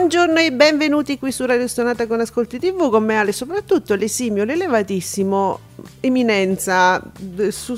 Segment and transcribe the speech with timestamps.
[0.00, 4.44] Buongiorno e benvenuti qui su Radio Stonata con Ascolti TV con me Ale, soprattutto l'esimio,
[4.44, 5.58] l'elevatissimo
[5.98, 7.02] eminenza,
[7.48, 7.76] su-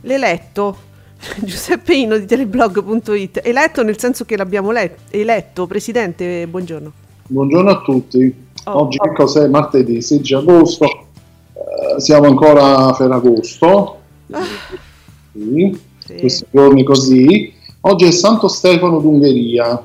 [0.00, 0.74] l'eletto
[1.44, 6.92] Giuseppe Ino di teleblog.it, eletto nel senso che l'abbiamo let- eletto, presidente, buongiorno.
[7.28, 8.34] Buongiorno a tutti.
[8.64, 8.80] Oh.
[8.84, 9.46] Oggi che cos'è?
[9.48, 10.86] Martedì 16 agosto.
[10.86, 14.00] Eh, siamo ancora a Ferragosto.
[15.34, 16.14] Sì, Sì.
[16.14, 17.52] Questi giorni così.
[17.82, 19.84] Oggi è Santo Stefano d'Ungheria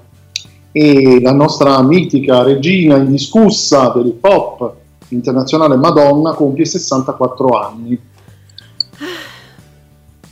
[0.78, 4.74] e la nostra mitica regina indiscussa del pop
[5.08, 7.98] internazionale Madonna compie 64 anni.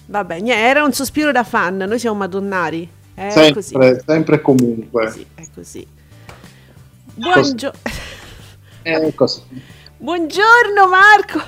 [0.05, 2.87] Vabbè, niente, era un sospiro da fan, noi siamo madonnari.
[3.13, 3.69] È così.
[3.69, 5.13] sempre, sempre e comunque.
[5.33, 5.87] È così.
[7.15, 7.71] Buongio-
[8.83, 9.41] È così.
[9.97, 11.41] Buongiorno Marco!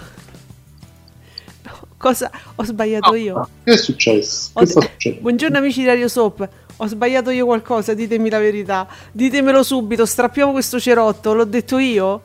[1.63, 2.31] No, cosa?
[2.55, 3.49] Ho sbagliato io?
[3.65, 4.51] Che è successo?
[4.53, 5.21] Ho- Che sta succedendo?
[5.23, 6.47] Buongiorno amici di Radio Soap.
[6.77, 8.87] Ho sbagliato io qualcosa, ditemi la verità.
[9.11, 12.21] Ditemelo subito, strappiamo questo cerotto, l'ho detto io?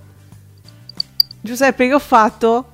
[1.41, 2.65] Giuseppe, che ho fatto?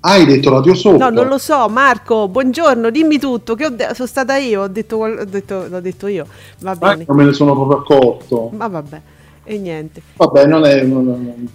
[0.00, 1.08] Hai detto radio sopra?
[1.08, 3.54] No, non lo so, Marco, buongiorno, dimmi tutto.
[3.54, 6.26] Che ho de- sono stata io, ho detto, ho detto- l'ho detto io.
[6.60, 7.04] Va Eh, bene.
[7.06, 8.50] non me ne sono proprio accorto.
[8.54, 9.00] Ma vabbè,
[9.44, 10.02] e niente.
[10.16, 10.82] Vabbè, non è.
[10.82, 11.48] Non,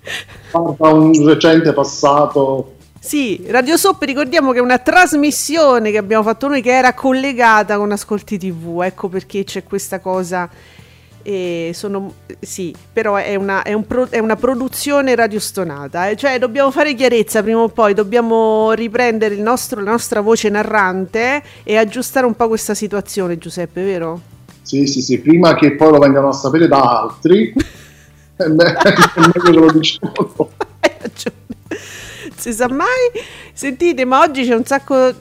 [0.50, 2.74] Guarda un recente passato.
[3.08, 7.78] Sì, Radio Soap ricordiamo che è una trasmissione che abbiamo fatto noi che era collegata
[7.78, 10.46] con Ascolti TV, ecco perché c'è questa cosa.
[11.22, 16.38] E sono, sì, però è una, è un pro- è una produzione radiostonata, eh, cioè
[16.38, 21.78] dobbiamo fare chiarezza prima o poi, dobbiamo riprendere il nostro- la nostra voce narrante e
[21.78, 24.20] aggiustare un po' questa situazione, Giuseppe, vero?
[24.60, 27.54] Sì, sì, sì, prima che poi lo vengano a sapere da altri.
[28.36, 30.12] è meglio che lo diciamo.
[30.80, 31.46] Hai ragione.
[32.36, 32.86] Si sa mai?
[33.52, 35.14] Sentite, ma oggi c'è un sacco.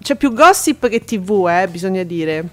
[0.00, 2.44] C'è più gossip che TV, eh, bisogna dire.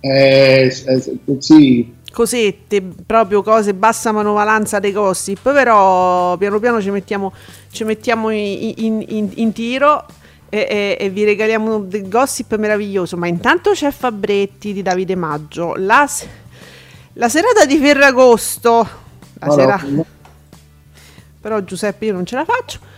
[0.00, 7.32] Eh, eh, sì, cosette, proprio cose, bassa manovalanza dei gossip, però piano piano ci mettiamo,
[7.70, 10.06] ci mettiamo in, in- in- in tiro
[10.48, 13.16] e, e- e vi regaliamo del gossip meraviglioso.
[13.18, 16.08] Ma intanto c'è Fabretti di Davide Maggio, la,
[17.14, 18.88] la serata di Ferragosto,
[19.34, 20.04] la allora, sera-
[21.40, 22.88] però Giuseppe io non ce la faccio.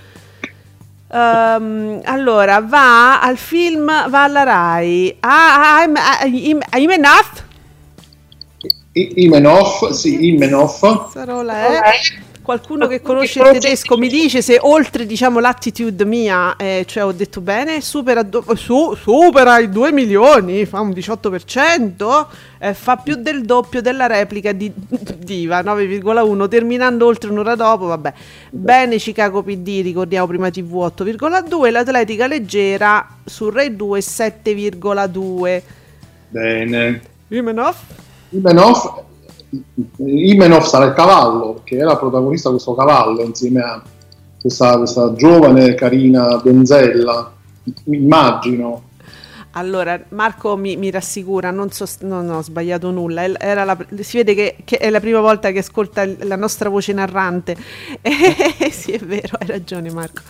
[1.13, 5.15] Ehm, allora va al film, va alla Rai.
[5.21, 7.43] Ah, I'm, I'm, I'm enough.
[8.93, 11.11] I- Imenov, sì, Imenov.
[11.11, 11.81] Sarola è
[12.43, 17.13] qualcuno che conosce il tedesco mi dice se oltre diciamo l'attitude mia eh, cioè ho
[17.13, 22.27] detto bene supera, do- su- supera i 2 milioni fa un 18%
[22.59, 24.71] eh, fa più del doppio della replica di
[25.17, 28.13] Diva 9,1 terminando oltre un'ora dopo vabbè.
[28.51, 35.63] Bene Chicago PD ricordiamo prima TV 8,2 l'atletica leggera su Rai 2 7,2
[36.29, 37.03] Bene.
[37.29, 37.77] Imenov
[38.31, 39.05] Imenov,
[39.99, 43.83] Imenov sarà il cavallo, perché era protagonista questo cavallo insieme a
[44.41, 47.33] questa, questa giovane, carina donzella.
[47.85, 48.91] Immagino.
[49.55, 54.57] Allora, Marco mi, mi rassicura, non, so, non ho sbagliato nulla, la- si vede che,
[54.65, 57.57] che è la prima volta che ascolta la nostra voce narrante.
[58.63, 60.23] Eh, sì, è vero, hai ragione Marco.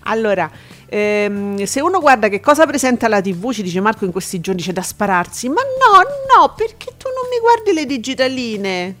[0.00, 0.50] Allora,
[0.88, 4.60] ehm, se uno guarda che cosa presenta la TV, ci dice Marco in questi giorni
[4.60, 6.95] c'è da spararsi, ma no, no, perché
[7.36, 8.94] mi guardi le digitaline?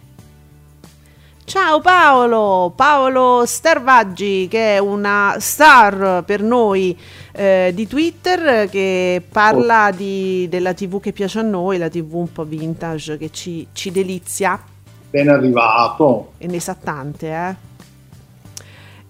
[1.44, 6.98] Ciao Paolo, Paolo Starvaggi che è una star per noi
[7.32, 12.30] eh, di Twitter che parla di- della TV che piace a noi, la TV un
[12.32, 14.60] po' vintage che ci, ci delizia
[15.08, 16.32] Ben arrivato.
[16.36, 17.54] e ne sa tante, eh.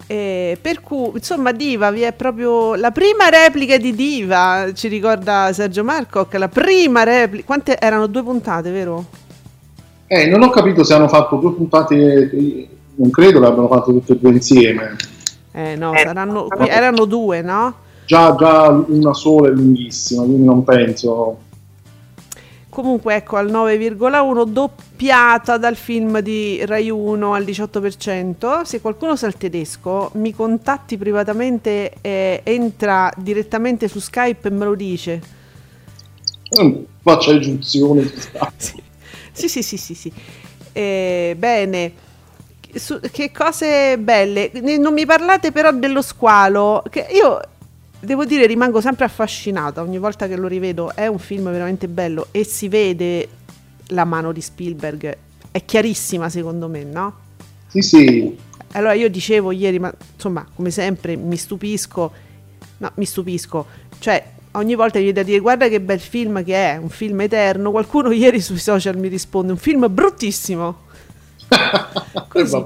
[0.09, 5.53] E per cui, insomma, Diva vi è proprio la prima replica di Diva, ci ricorda
[5.53, 9.05] Sergio Marco, che la prima replica, quante erano due puntate, vero?
[10.07, 14.13] Eh, non ho capito se hanno fatto due puntate, non credo che abbiano fatto tutte
[14.13, 14.97] e due insieme.
[15.53, 17.75] Eh no, saranno, erano due, no?
[18.05, 21.39] Già, già una sola è lunghissima, quindi non penso.
[22.77, 28.61] Comunque ecco al 9,1 doppiata dal film di Rai 1 al 18%.
[28.65, 34.67] Se qualcuno sa il tedesco mi contatti privatamente e entra direttamente su Skype e me
[34.67, 35.23] lo dice.
[36.61, 38.13] Mm, faccia egizione.
[38.59, 38.83] sì.
[39.33, 40.13] sì, sì, sì, sì, sì.
[40.73, 41.93] Eh, bene.
[42.75, 44.51] Su, che cose belle.
[44.79, 46.83] Non mi parlate però dello squalo.
[46.91, 47.41] Che io
[48.07, 50.95] devo dire rimango sempre affascinata ogni volta che lo rivedo.
[50.95, 53.29] È un film veramente bello e si vede
[53.89, 55.17] la mano di Spielberg.
[55.51, 57.15] È chiarissima secondo me, no?
[57.67, 58.39] Sì, sì.
[58.73, 62.13] Allora io dicevo ieri, ma insomma, come sempre mi stupisco.
[62.79, 63.67] No, mi stupisco.
[63.99, 67.21] Cioè, ogni volta mi viene da dire guarda che bel film che è, un film
[67.21, 67.71] eterno.
[67.71, 70.85] Qualcuno ieri sui social mi risponde un film bruttissimo.
[72.29, 72.65] Così.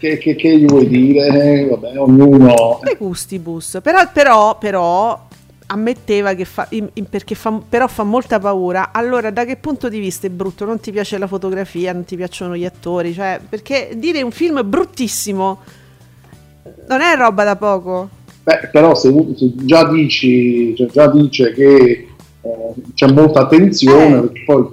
[0.00, 1.26] Che, che, che, gli vuoi dire?
[1.26, 2.80] Eh, vabbè, ognuno...
[2.90, 5.28] I gustibus, però, però, però
[5.66, 8.92] ammetteva che fa, in, in, perché fa, però fa molta paura.
[8.92, 10.64] Allora, da che punto di vista è brutto?
[10.64, 14.66] Non ti piace la fotografia, non ti piacciono gli attori, cioè, perché dire un film
[14.66, 15.58] bruttissimo
[16.88, 18.08] non è roba da poco.
[18.42, 22.08] Beh, però se, se già dici, cioè già dice che
[22.40, 24.44] eh, c'è molta attenzione, eh.
[24.46, 24.66] poi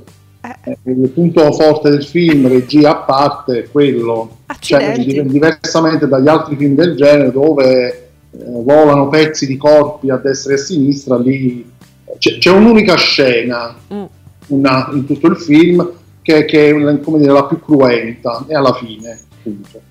[0.63, 0.77] eh.
[0.83, 4.37] il punto forte del film, regia a parte, è quello.
[4.59, 10.53] Cioè, diversamente dagli altri film del genere dove eh, volano pezzi di corpi a destra
[10.53, 11.69] e a sinistra, lì
[12.17, 14.03] c'è, c'è un'unica scena mm.
[14.47, 15.91] una, in tutto il film
[16.21, 19.81] che, che è come dire, la più cruenta e alla fine, appunto.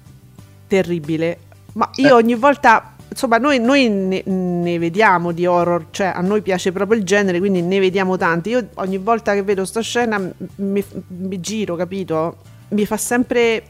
[0.66, 1.38] Terribile.
[1.74, 2.12] Ma io eh.
[2.12, 6.98] ogni volta insomma, noi, noi ne, ne, vediamo di horror, cioè a noi piace proprio
[6.98, 8.50] il genere, quindi ne vediamo tanti.
[8.50, 10.20] Io ogni volta che vedo sta scena
[10.56, 12.36] mi, mi giro, capito?
[12.68, 13.62] Mi fa sempre,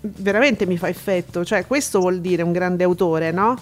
[0.00, 1.44] veramente mi fa effetto.
[1.44, 3.56] Cioè, questo vuol dire un grande autore, no?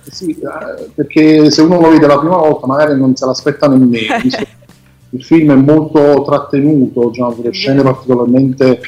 [0.00, 4.16] Sì, eh, perché se uno lo vede la prima volta magari non se l'aspetta nemmeno.
[5.10, 8.80] il film è molto trattenuto, diciamo, scene particolarmente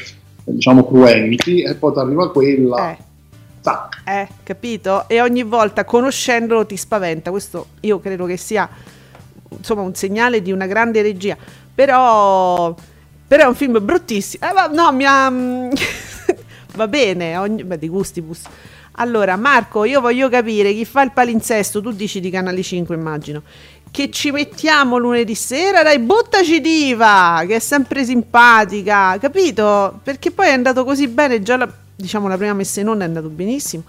[0.43, 2.91] diciamo, cruenti, e poi ti arriva quella.
[2.91, 3.05] Eh
[3.67, 4.01] Tac.
[4.05, 5.09] Eh, capito?
[5.09, 7.31] E ogni volta conoscendolo ti spaventa.
[7.31, 8.69] Questo io credo che sia
[9.49, 11.35] insomma un segnale di una grande regia.
[11.75, 12.73] Però,
[13.27, 14.47] però è un film bruttissimo.
[14.47, 15.29] Eh, no, mi ha.
[16.75, 18.43] Va bene, ogni, beh, di gustibus.
[18.99, 21.81] Allora, Marco, io voglio capire chi fa il palinsesto.
[21.81, 23.41] Tu dici di Canale 5, immagino.
[23.91, 29.99] Che ci mettiamo lunedì sera, dai, buttaci diva, che è sempre simpatica, capito?
[30.03, 33.07] Perché poi è andato così bene già la diciamo la prima messa in onda è
[33.07, 33.83] andato benissimo.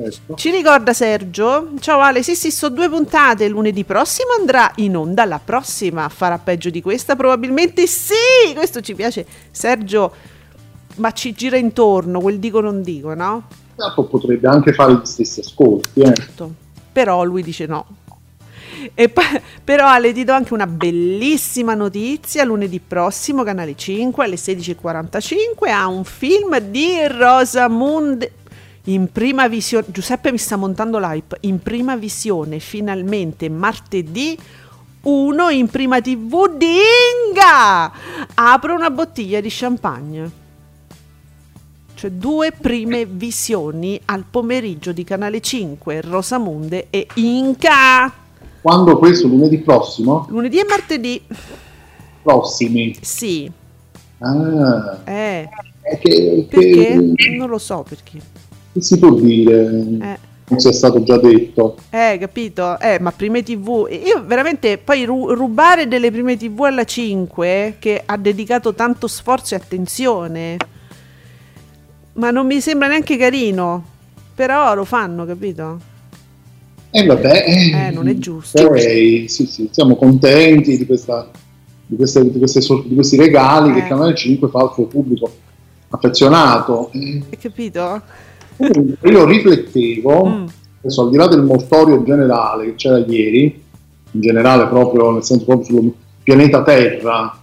[0.00, 0.36] Ecco.
[0.36, 5.24] Ci ricorda Sergio, ciao Ale, sì sì, so due puntate, lunedì prossimo andrà in onda,
[5.24, 9.26] la prossima farà peggio di questa, probabilmente sì, questo ci piace.
[9.50, 10.12] Sergio,
[10.96, 13.48] ma ci gira intorno, quel dico non dico, no?
[14.08, 16.14] Potrebbe anche fare gli stessi ascolti, eh.
[16.14, 16.54] Certo.
[16.92, 17.86] Però lui dice no,
[18.94, 19.24] e poi,
[19.62, 25.86] però Ale ti do anche una bellissima notizia, lunedì prossimo, canale 5 alle 16.45 ha
[25.86, 28.30] un film di Rosamund
[28.84, 34.38] in prima visione, Giuseppe mi sta montando l'hype, in prima visione finalmente martedì
[35.02, 36.78] 1 in prima tv di
[37.30, 37.92] Inga!
[38.34, 40.46] Apro una bottiglia di champagne
[41.98, 48.17] cioè due prime visioni al pomeriggio di Canale 5, Rosamunde e Inca.
[48.60, 49.28] Quando questo?
[49.28, 50.26] Lunedì prossimo?
[50.30, 51.22] Lunedì e martedì.
[52.22, 52.96] Prossimi?
[53.00, 53.50] Sì.
[54.18, 54.98] Ah.
[55.04, 55.48] Eh.
[56.00, 57.12] Che, perché?
[57.14, 58.18] Che, non lo so perché.
[58.72, 59.86] Che si può dire?
[60.00, 60.18] Eh.
[60.48, 61.76] Non sia stato già detto.
[61.90, 62.78] Eh, capito?
[62.80, 63.86] Eh, ma prime TV.
[63.90, 69.54] Io veramente poi ru- rubare delle prime TV alla 5 che ha dedicato tanto sforzo
[69.54, 70.56] e attenzione.
[72.14, 73.84] Ma non mi sembra neanche carino.
[74.34, 75.96] Però lo fanno, capito?
[76.90, 78.66] E eh, vabbè, eh, non è giusto.
[78.66, 81.30] Poi, sì, sì, siamo contenti di, questa,
[81.84, 83.74] di, queste, di, queste, di questi regali eh.
[83.74, 85.30] che Canale 5 fa al suo pubblico
[85.90, 86.90] affezionato.
[86.92, 88.02] Hai capito?
[89.02, 90.46] Io riflettevo, mm.
[90.80, 93.62] adesso al di là del mortorio generale che c'era ieri,
[94.12, 95.92] in generale proprio nel senso proprio sul
[96.22, 97.38] pianeta Terra,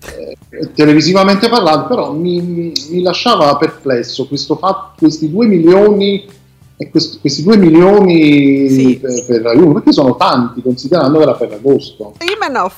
[0.00, 0.36] eh,
[0.74, 6.24] televisivamente parlando, però mi, mi lasciava perplesso questo fatto, questi due milioni
[6.76, 8.98] e questi, questi 2 milioni sì.
[8.98, 12.14] per, per Juve, perché sono tanti considerando che era per agosto.
[12.34, 12.72] Imanov.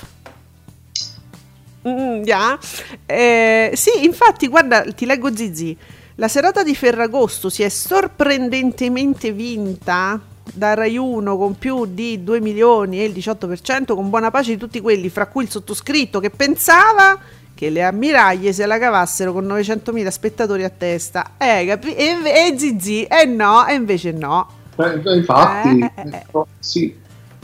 [1.88, 2.58] Mm, yeah.
[3.06, 5.76] eh, sì, infatti, guarda, ti leggo Zizi.
[6.16, 10.20] La serata di Ferragosto si è sorprendentemente vinta
[10.52, 14.56] da Rai 1 con più di 2 milioni e il 18%, con buona pace di
[14.56, 17.18] tutti quelli, fra cui il sottoscritto che pensava
[17.56, 21.30] che le ammiraglie se la cavassero con 900.000 spettatori a testa.
[21.38, 24.46] Eh, capi- e, e zizi, e eh no, e invece no.
[24.76, 26.44] Eh, infatti, eh, eh, eh.
[26.58, 26.94] sì.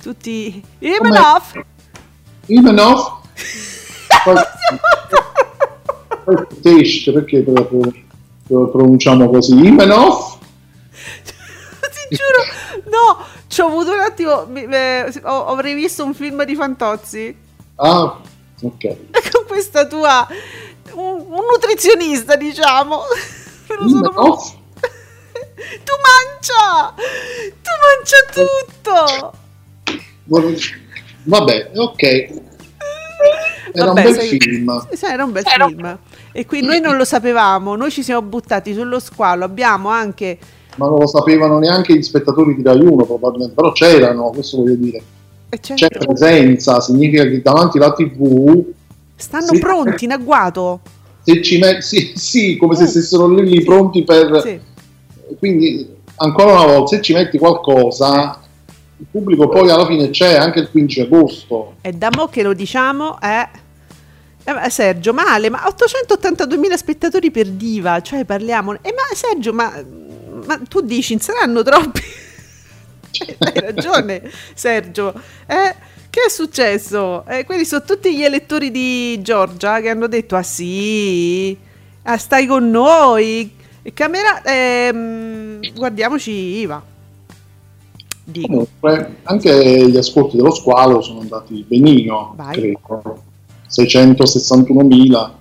[0.03, 0.63] Tutti...
[0.81, 1.65] Imanov!
[2.47, 3.21] Ivanov.
[4.25, 4.37] Poi,
[6.25, 7.93] poi Tesh, perché lo,
[8.49, 9.55] lo pronunciamo così?
[9.55, 10.39] Ivanov.
[11.23, 16.45] Ti giuro, no, ci ho avuto un attimo, mi- eh, ho- avrei visto un film
[16.45, 17.35] di Fantozzi
[17.77, 18.21] Ah,
[18.61, 18.97] ok.
[19.53, 20.27] questa tua,
[20.95, 23.01] un, un nutrizionista diciamo.
[23.69, 24.39] Me lo sono- Ivanov?
[25.85, 26.95] Tu mangia,
[27.63, 29.33] tu mangia tutto.
[31.25, 32.03] Vabbè, ok.
[33.75, 34.87] Era Vabbè, un bel sai- film.
[35.01, 35.99] Era un bel film.
[36.33, 40.39] E qui noi non lo sapevamo, noi ci siamo buttati sullo squalo, abbiamo anche...
[40.77, 44.75] Ma non lo sapevano neanche gli spettatori di Rai 1 probabilmente, però c'erano, questo voglio
[44.77, 45.03] dire.
[45.51, 48.65] eh, C'è certo, presenza, significa che davanti alla TV
[49.23, 49.59] stanno sì.
[49.59, 50.81] pronti in agguato.
[51.23, 52.87] se ci met- sì, sì, come se Mm.
[52.87, 54.61] stessero lì, lì pronti per...
[55.39, 58.41] Quindi, ancora una volta, se ci metti qualcosa,
[58.99, 61.75] il pubblico poi alla fine c'è anche il 15 agosto.
[61.81, 63.49] E da mo' che lo diciamo è...
[64.45, 68.75] eh, ma Sergio, male, ma 882.000 spettatori per Diva, cioè parliamo...
[68.75, 69.73] Eh, ma Sergio, ma,
[70.47, 72.01] ma tu dici, saranno troppi?
[73.39, 74.23] Hai ragione,
[74.55, 75.15] Sergio.
[75.47, 75.75] Eh,
[76.13, 77.25] che è successo?
[77.27, 81.57] Eh, quelli sono tutti gli elettori di Giorgia che hanno detto, ah sì,
[82.03, 83.51] ah, stai con noi.
[83.95, 86.83] Camera, ehm, guardiamoci Iva.
[88.25, 88.47] Dico.
[88.47, 92.53] Comunque, anche gli ascolti dello squalo sono andati benino, Vai.
[92.55, 93.23] credo.
[93.67, 95.33] 661.000,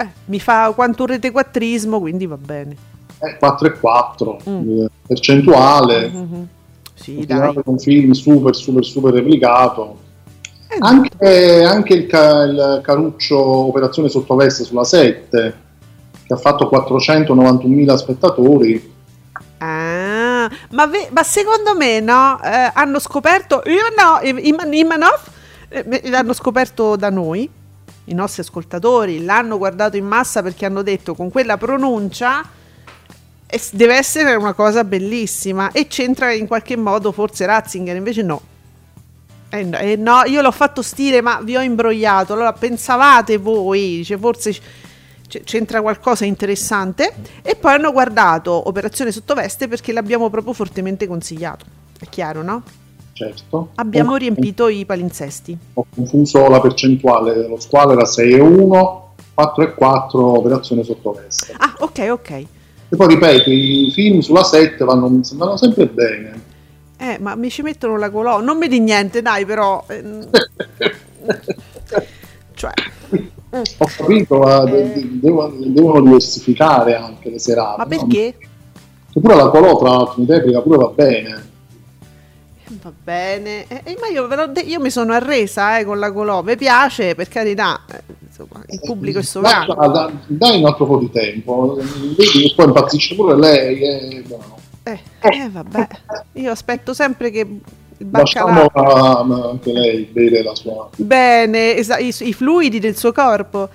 [0.00, 2.76] Eh, mi fa quanto un retequattrismo, quindi va bene.
[3.20, 4.80] eh, 4,4 Mm.
[4.82, 6.08] eh, percentuale.
[6.08, 6.48] Mhm.
[6.94, 7.54] Sì, dai.
[7.64, 10.06] un film super super super replicato
[10.80, 15.66] anche, anche il, ca- il Caruccio Operazione Sottoveste sulla 7
[16.24, 18.96] che ha fatto 491.000 spettatori
[19.58, 25.20] Ah, ma, ve- ma secondo me no, eh, hanno scoperto Ivanov, Iman- Imanov,
[25.68, 27.48] eh, l'hanno scoperto da noi,
[28.04, 32.42] i nostri ascoltatori, l'hanno guardato in massa perché hanno detto con quella pronuncia
[33.46, 38.40] eh, deve essere una cosa bellissima e c'entra in qualche modo forse Ratzinger, invece no.
[39.50, 42.34] Eh no, eh no, io l'ho fatto stile, ma vi ho imbrogliato.
[42.34, 44.52] Allora pensavate voi, dice, forse
[45.26, 47.14] c- c'entra qualcosa interessante.
[47.42, 51.64] E poi hanno guardato Operazione Sottoveste perché l'abbiamo proprio fortemente consigliato.
[51.98, 52.62] È chiaro, no?
[53.18, 55.56] certo Abbiamo Ho- riempito i palinsesti.
[55.74, 62.30] ho confuso la percentuale lo squalo era 6,1 4,4 Operazione Sottoveste Ah, ok, ok.
[62.30, 62.46] e
[62.96, 66.42] poi ripeto i film sulla 7 vanno, sembrano sempre bene
[66.98, 68.44] Eh, ma mi ci mettono la colonna.
[68.44, 69.84] Non mi di niente, dai, però.
[69.88, 70.28] ehm,
[72.54, 72.72] cioè.
[73.50, 77.88] ho capito ma de- devono, devono diversificare anche le serate Ma no?
[77.88, 78.36] perché?
[79.10, 81.46] Che pure la colò tra l'altro in replica pure va bene
[82.82, 86.42] Va bene, Eh, eh, ma io, de- io mi sono arresa eh, con la colò,
[86.42, 89.74] mi piace per carità, eh, insomma, il pubblico è sovrano.
[90.26, 91.78] Dai un altro po' di tempo
[92.14, 94.57] vedi che poi impazzisce pure lei no.
[94.92, 95.86] Eh, eh, vabbè,
[96.32, 99.18] io aspetto sempre che il lasciamo baccalà...
[99.18, 103.68] a- anche lei bere la sua Bene, esa- i, i fluidi del suo corpo.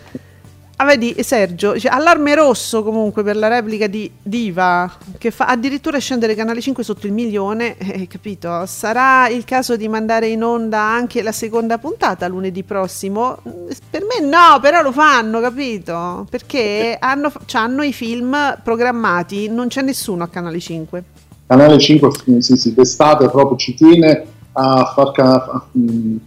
[0.83, 5.97] Ah, vedi, Sergio, dice, allarme rosso comunque per la replica di Diva, che fa addirittura
[5.97, 8.65] scendere Canale 5 sotto il milione, eh, capito?
[8.65, 13.37] Sarà il caso di mandare in onda anche la seconda puntata lunedì prossimo?
[13.47, 16.27] Mm, Per me no, però lo fanno, capito?
[16.29, 21.03] Perché hanno, hanno i film programmati, non c'è nessuno a Canale 5.
[21.47, 26.17] Canale 5 sì, sì, d'estate proprio ci tiene a far, ca- a- mm,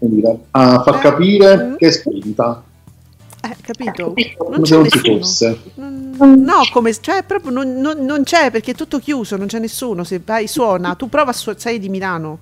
[0.82, 1.74] far Eh, capire mm.
[1.76, 2.62] che è spinta
[3.50, 4.14] Eh, capito?
[4.50, 6.34] Non c'è se non ci nessuno.
[6.36, 10.04] No, come, cioè, proprio non, non- non c'è perché è tutto chiuso, non c'è nessuno.
[10.04, 12.38] Se vai, suona, tu prova a su- sei di Milano,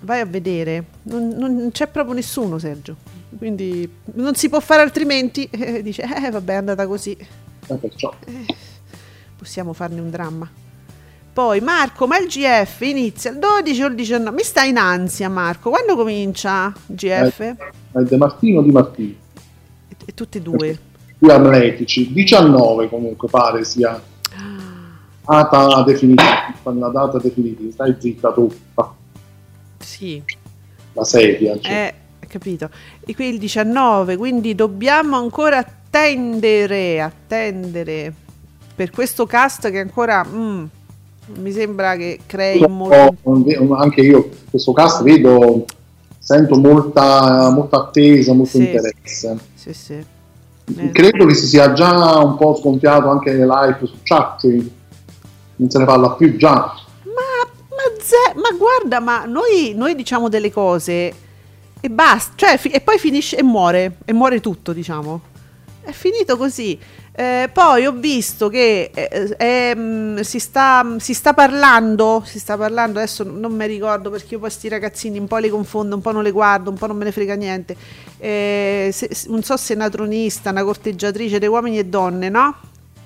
[0.00, 2.96] vai a vedere, non, non c'è proprio nessuno, Sergio.
[3.36, 5.48] Quindi non si può fare altrimenti.
[5.52, 7.12] Eh, dice, eh, vabbè, è andata così.
[7.12, 8.54] Eh, perciò Eh,
[9.36, 10.48] possiamo farne un dramma.
[11.32, 14.34] Poi, Marco, ma il GF inizia il 12 o il 19?
[14.36, 15.70] Mi sta in ansia, Marco.
[15.70, 17.40] Quando comincia il GF?
[17.40, 17.56] è
[18.00, 19.14] De Martino Di Martino
[20.04, 20.78] E, tutte e due.
[21.18, 24.00] due atletici 19 comunque pare sia
[25.26, 28.92] data definitiva la data definitiva stai zitta tu Ah,
[29.78, 30.22] Sì.
[30.92, 31.94] la sedia cioè.
[32.20, 32.70] Eh, capito.
[33.04, 38.12] E qui il 19, quindi dobbiamo ancora attendere, attendere
[38.74, 40.64] per questo cast che ancora mm,
[41.36, 43.16] mi sembra che crei molto...
[43.74, 45.64] Anche io questo cast vedo
[46.22, 48.62] sento molta, molta attesa molto Sì.
[48.64, 50.04] interesse Sì, sì.
[50.76, 54.72] Eh, credo che si sia già un po' sgonfiato anche l'hype su Ciacci
[55.56, 60.28] non se ne parla più già Ma, ma, ze- ma guarda, ma noi, noi diciamo
[60.28, 61.14] delle cose
[61.80, 65.22] e basta, cioè, fi- e poi finisce e muore, e muore tutto, diciamo.
[65.80, 66.78] È finito così.
[67.12, 72.56] Eh, poi ho visto che eh, eh, mh, si, sta, si, sta, parlando, si sta
[72.56, 76.00] parlando, adesso non mi ricordo perché io poi questi ragazzini un po' li confondo, un
[76.00, 77.76] po' non le guardo, un po' non me ne frega niente.
[78.18, 82.56] Eh, se, non so se è una tronista, una corteggiatrice dei uomini e donne, no?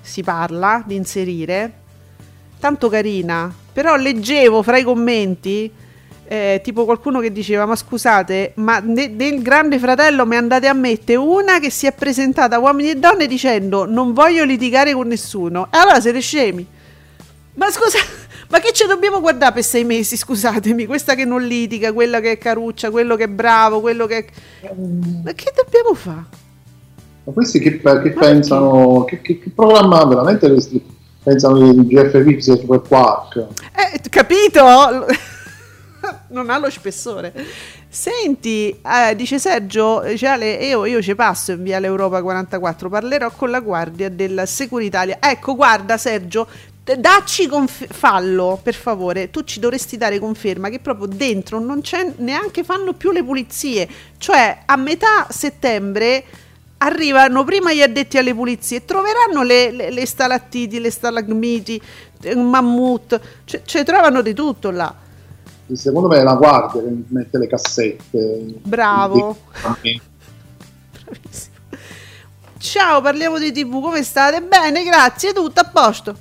[0.01, 1.73] Si parla di inserire.
[2.59, 5.71] Tanto carina, però leggevo fra i commenti
[6.27, 10.73] eh, tipo qualcuno che diceva ma scusate ma ne, nel grande fratello mi andate a
[10.73, 15.07] mettere una che si è presentata a uomini e donne dicendo non voglio litigare con
[15.07, 16.65] nessuno e allora siete scemi.
[17.55, 17.99] Ma scusa
[18.49, 20.17] ma che ci dobbiamo guardare per sei mesi?
[20.17, 24.17] Scusatemi questa che non litiga quella che è caruccia quello che è bravo quello che
[24.17, 24.71] è...
[25.23, 26.43] ma che dobbiamo fare
[27.23, 30.53] ma questi che, che pensano che, che, che, programma veramente
[31.23, 35.05] pensano di GFV Super Quark eh capito
[36.29, 37.33] non ha lo spessore.
[37.87, 43.31] Senti, eh, dice Sergio, dice Ale, io, io ci passo in via l'Europa 44, parlerò
[43.31, 45.17] con la guardia della Securitalia.
[45.19, 46.47] Ecco, guarda Sergio,
[46.93, 52.13] dacci conf- fallo per favore tu ci dovresti dare conferma che proprio dentro non c'è
[52.17, 56.23] neanche fanno più le pulizie cioè a metà settembre
[56.77, 61.81] arrivano prima gli addetti alle pulizie troveranno le, le, le stalattiti le stalagmiti
[62.25, 64.93] un mammut cioè, cioè trovano di tutto là
[65.73, 68.45] secondo me è la guardia che mette le cassette.
[68.63, 69.37] Bravo.
[72.57, 74.41] Ciao, parliamo di TV, come state?
[74.41, 76.17] Bene, grazie, tutto a posto.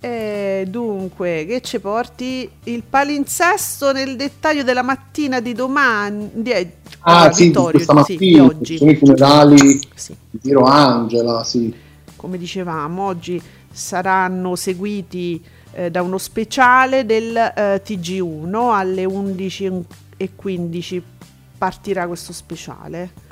[0.00, 2.48] E dunque, che ci porti?
[2.64, 6.30] Il palinsesto nel dettaglio della mattina di domani.
[6.32, 6.52] Di,
[7.00, 8.78] ah, sì, Vittorio, questa mattina, sì, oggi.
[8.78, 10.16] sono i funerali sì.
[10.30, 11.74] di Piero Angela, sì.
[12.14, 15.42] Come dicevamo, oggi saranno seguiti
[15.76, 21.02] eh, da uno speciale del eh, TG1 alle 11.15
[21.58, 23.24] partirà questo speciale.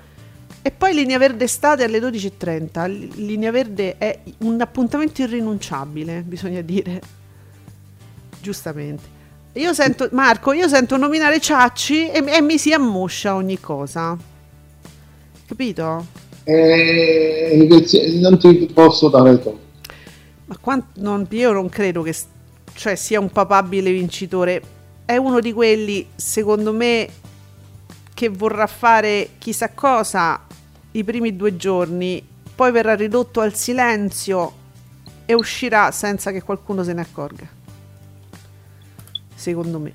[0.60, 3.14] E poi Linea Verde estate alle 12.30.
[3.16, 7.00] Linea Verde è un appuntamento irrinunciabile, bisogna dire.
[8.40, 9.12] Giustamente.
[9.54, 14.16] Io sento, Marco, io sento nominare Ciacci e, e mi si ammoscia ogni cosa.
[15.46, 16.06] Capito?
[16.44, 17.66] Eh,
[18.20, 19.62] non ti posso dare torto.
[20.46, 22.12] Ma quant- non, io non credo che
[22.74, 24.62] cioè sia un papabile vincitore.
[25.04, 27.08] È uno di quelli, secondo me,
[28.12, 30.40] che vorrà fare chissà cosa
[30.92, 34.62] i primi due giorni, poi verrà ridotto al silenzio
[35.26, 37.46] e uscirà senza che qualcuno se ne accorga.
[39.34, 39.92] Secondo me.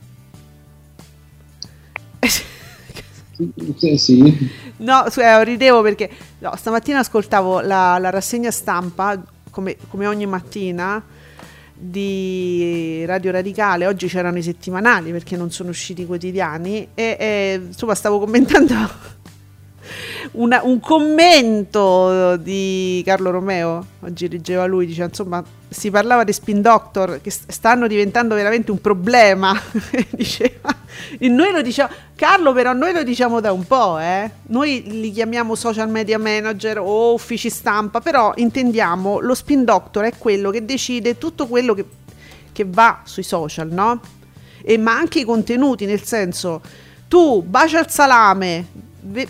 [3.78, 4.52] Sì, sì.
[4.78, 11.02] No, eh, ridevo perché no, stamattina ascoltavo la, la rassegna stampa come, come ogni mattina
[11.82, 17.62] di Radio Radicale, oggi c'erano i settimanali perché non sono usciti i quotidiani e, e
[17.68, 18.74] insomma stavo commentando
[20.32, 26.62] una, un commento di Carlo Romeo, oggi leggeva lui, dice insomma si parlava di spin
[26.62, 29.60] doctor che stanno diventando veramente un problema,
[30.10, 30.76] diceva.
[31.18, 34.30] E noi lo diciamo, Carlo però noi lo diciamo da un po', eh?
[34.48, 40.14] noi li chiamiamo social media manager o uffici stampa, però intendiamo lo spin doctor è
[40.18, 41.86] quello che decide tutto quello che,
[42.52, 44.02] che va sui social, no?
[44.62, 46.62] E ma anche i contenuti, nel senso
[47.08, 48.66] tu bacia il salame,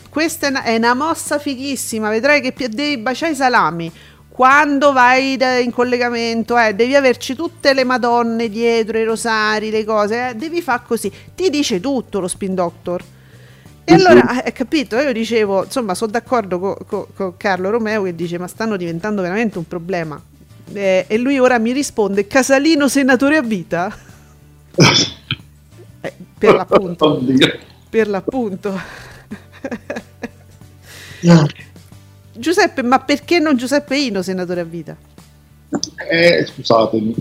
[0.10, 3.91] questa è una, è una mossa fighissima, vedrai che devi baciare i salami
[4.39, 10.29] quando vai in collegamento, eh, devi averci tutte le madonne dietro, i rosari, le cose,
[10.29, 11.12] eh, devi fare così.
[11.36, 13.03] Ti dice tutto lo spin doctor.
[13.84, 14.95] E allora, hai eh, capito?
[14.95, 19.21] Io dicevo, insomma, sono d'accordo con co, co Carlo Romeo che dice, ma stanno diventando
[19.21, 20.17] veramente un problema.
[20.71, 23.93] Eh, e lui ora mi risponde, Casalino senatore a vita?
[25.99, 27.21] eh, per l'appunto.
[27.89, 29.08] per l'appunto.
[32.33, 34.95] Giuseppe, ma perché non Giuseppe Ino senatore a vita?
[36.09, 37.15] Eh, scusatemi.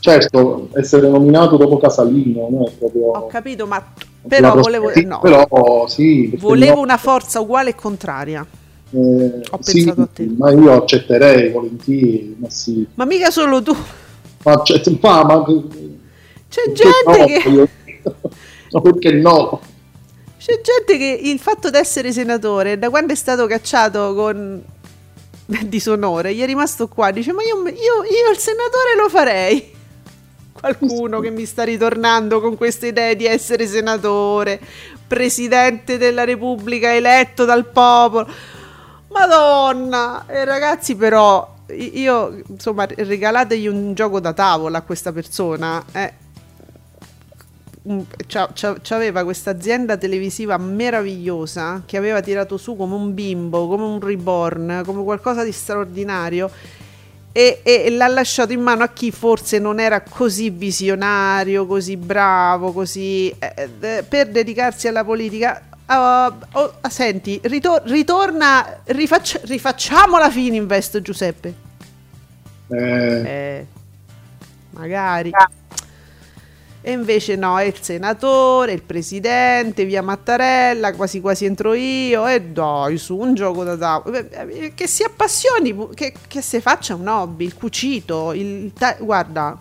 [0.00, 3.06] Certo, essere nominato dopo Casalino non è proprio...
[3.06, 3.84] Ho capito, ma
[4.26, 4.92] però volevo...
[5.04, 5.20] No.
[5.20, 6.36] Però sì...
[6.38, 6.80] Volevo no.
[6.82, 8.46] una forza uguale e contraria.
[8.90, 10.28] Eh, Ho sì, pensato a te.
[10.36, 12.86] Ma io accetterei volentieri, ma sì.
[12.94, 13.74] Ma mica solo tu.
[14.44, 15.44] Ma, accett- ma, ma
[16.48, 17.48] c'è gente no, che...
[17.48, 17.68] Io...
[18.82, 19.60] perché no?
[20.46, 24.62] C'è gente che il fatto di essere senatore, da quando è stato cacciato con
[25.66, 29.74] disonore, gli è rimasto qua, dice ma io, io, io il senatore lo farei.
[30.52, 34.60] Qualcuno che mi sta ritornando con queste idee di essere senatore,
[35.04, 38.28] presidente della Repubblica eletto dal popolo.
[39.08, 40.26] Madonna!
[40.28, 45.84] E ragazzi però, io insomma regalategli un gioco da tavola a questa persona.
[45.90, 46.24] Eh
[48.88, 54.82] aveva questa azienda televisiva meravigliosa che aveva tirato su come un bimbo, come un reborn,
[54.84, 56.50] come qualcosa di straordinario
[57.36, 62.72] e, e, l'ha lasciato in mano a chi forse non era così visionario, così bravo,
[62.72, 65.62] così eh, eh per dedicarsi alla politica.
[65.86, 71.54] Uh, oh, senti, ritor- ritorna, rifaccia- rifacciamo la Fininvest, Giuseppe.
[72.68, 73.22] Eh.
[73.24, 73.66] eh
[74.70, 75.30] magari.
[75.32, 75.50] Ah.
[76.86, 82.28] E invece no, è il senatore, il presidente, via Mattarella, quasi quasi entro io.
[82.28, 84.18] E dai, su un gioco da tavola.
[84.18, 89.58] Eh, che si appassioni, che, che si faccia un hobby, il cucito, il, ta- guarda,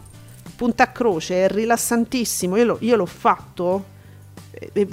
[0.55, 2.57] punta a croce, è rilassantissimo.
[2.57, 3.85] Io, lo, io l'ho fatto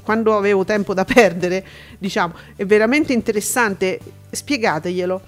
[0.03, 1.63] quando avevo tempo da perdere,
[1.99, 4.01] diciamo, è veramente interessante.
[4.31, 5.21] Spiegateglielo.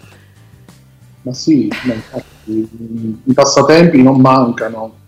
[1.21, 1.69] Ma sì,
[2.47, 5.03] i passatempi non mancano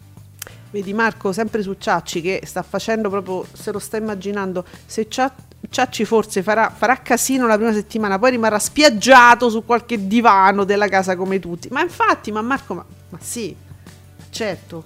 [0.76, 6.04] Vedi Marco, sempre su Ciacci che sta facendo proprio, se lo sta immaginando, se Ciacci
[6.04, 11.16] forse farà, farà, casino la prima settimana, poi rimarrà spiaggiato su qualche divano della casa
[11.16, 11.68] come tutti.
[11.70, 13.56] Ma infatti, ma Marco, ma, ma sì,
[14.28, 14.84] certo,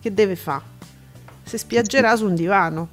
[0.00, 0.62] che deve fare?
[1.42, 2.88] Si spiaggerà su un divano.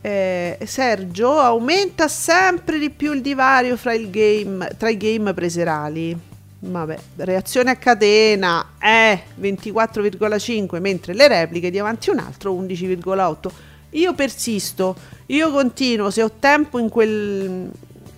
[0.00, 3.78] Eh, Sergio aumenta sempre di più il divario
[4.10, 6.30] game, tra i game preserali
[6.64, 13.50] Vabbè, reazione a catena è 24,5 mentre le repliche di avanti un altro 11,8.
[13.90, 14.94] Io persisto,
[15.26, 17.68] io continuo, se ho tempo in, quel,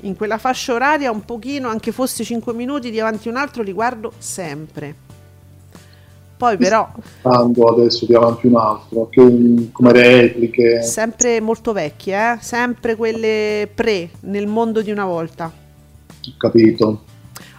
[0.00, 3.72] in quella fascia oraria un pochino, anche fosse 5 minuti di avanti un altro, li
[3.72, 4.94] guardo sempre.
[6.36, 6.86] Poi però...
[7.20, 10.82] Stando adesso di avanti un altro, che, come repliche.
[10.82, 12.36] Sempre molto vecchie, eh?
[12.42, 15.50] sempre quelle pre, nel mondo di una volta.
[15.50, 17.12] Ho capito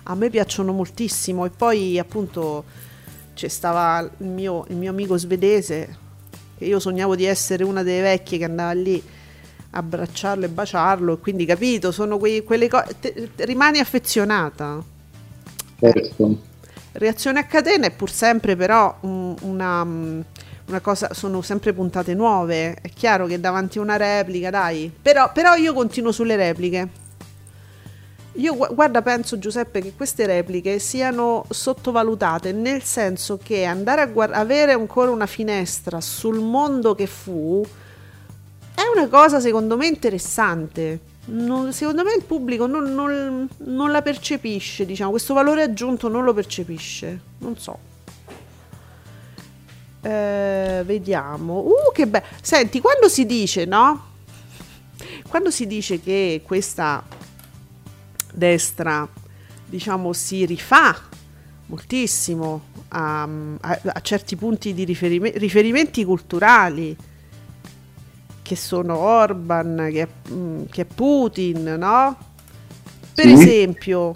[0.07, 2.63] a me piacciono moltissimo e poi appunto
[3.33, 6.03] c'è stava il mio, il mio amico svedese
[6.57, 9.01] che io sognavo di essere una delle vecchie che andava lì
[9.71, 12.95] a abbracciarlo e baciarlo e quindi capito sono quei, quelle cose
[13.37, 14.81] rimani affezionata.
[15.77, 16.41] Certo.
[16.93, 22.75] reazione a catena è pur sempre però un, una, una cosa sono sempre puntate nuove
[22.75, 24.91] è chiaro che davanti a una replica dai.
[25.01, 27.03] Però, però io continuo sulle repliche
[28.35, 34.33] io guarda, penso Giuseppe che queste repliche siano sottovalutate, nel senso che andare a guard-
[34.33, 37.65] avere ancora una finestra sul mondo che fu
[38.73, 41.13] è una cosa secondo me interessante.
[41.27, 46.23] Non, secondo me il pubblico non, non, non, la percepisce, diciamo, questo valore aggiunto non
[46.23, 47.19] lo percepisce.
[47.39, 47.79] Non so.
[50.01, 51.59] Eh, vediamo.
[51.61, 52.25] Uh, che bello.
[52.41, 54.13] Senti, quando si dice, no?
[55.27, 57.03] Quando si dice che questa
[58.35, 59.07] destra
[59.65, 60.95] diciamo si rifà
[61.67, 66.95] moltissimo a, a, a certi punti di riferime, riferimenti culturali
[68.41, 72.17] che sono Orban, che mm, che è Putin, no?
[73.15, 73.31] Per sì.
[73.31, 74.13] esempio,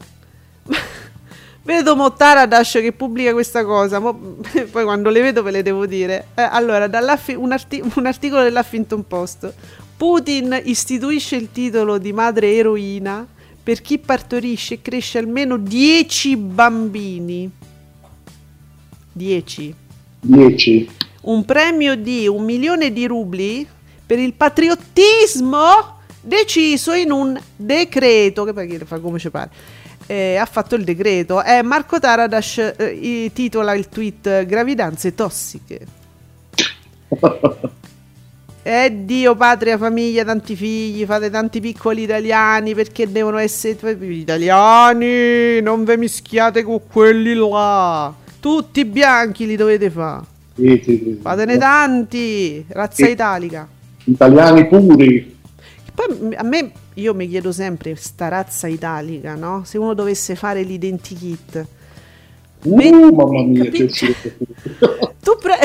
[1.63, 4.13] vedo Mottaradas che pubblica questa cosa, mo,
[4.69, 6.27] poi quando le vedo ve le devo dire.
[6.35, 9.51] Eh, allora, un, arti- un articolo dell'Huffington Post.
[9.97, 13.27] Putin istituisce il titolo di madre eroina
[13.69, 17.47] per chi partorisce e cresce almeno 10 bambini.
[19.11, 19.75] 10.
[20.21, 20.89] 10.
[21.21, 23.67] Un premio di un milione di rubli
[24.03, 29.51] per il patriottismo deciso in un decreto, che poi fa come ci pare.
[30.07, 31.43] Eh, ha fatto il decreto.
[31.43, 35.85] Eh, Marco Taradas eh, titola il tweet Gravidanze tossiche.
[38.61, 45.85] Eh Dio, patria, famiglia, tanti figli, fate tanti piccoli italiani perché devono essere italiani, non
[45.85, 48.13] ve mischiate con quelli là.
[48.39, 50.23] Tutti bianchi li dovete fare.
[50.55, 51.19] Sì, sì, sì.
[51.21, 53.67] Fatene tanti, razza italica.
[54.03, 55.37] Italiani puri.
[55.95, 59.63] Poi a me, io mi chiedo sempre, sta razza italica, no?
[59.65, 61.65] Se uno dovesse fare l'identikit.
[62.63, 62.91] Uh, me...
[62.91, 63.87] mamma mia, che
[65.23, 65.57] tu pre...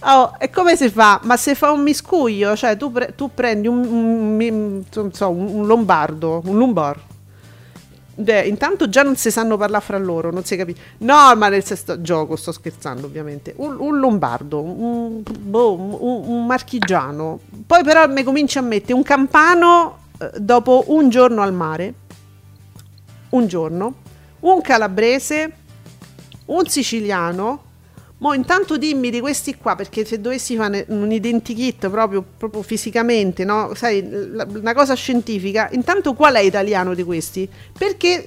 [0.00, 1.20] Oh, e come si fa?
[1.24, 5.66] Ma se fa un miscuglio, cioè tu, pre- tu prendi un, un, un, so, un,
[5.66, 7.00] lombardo, un lumbar.
[8.14, 10.82] Beh, intanto già non si sanno parlare fra loro, non si capisce.
[10.98, 13.54] No, ma nel sesto gioco, sto scherzando ovviamente.
[13.56, 17.40] Un, lombardo, boh, un, marchigiano.
[17.66, 21.94] Poi però mi comincia a mettere un campano eh, dopo un giorno al mare.
[23.30, 23.94] Un giorno.
[24.40, 25.52] Un calabrese.
[26.46, 27.66] Un siciliano
[28.20, 33.44] Mo intanto dimmi di questi qua, perché se dovessi fare un identikit proprio, proprio fisicamente,
[33.44, 33.72] no?
[33.74, 37.48] Sai, una cosa scientifica, intanto qual è italiano di questi?
[37.78, 38.26] Perché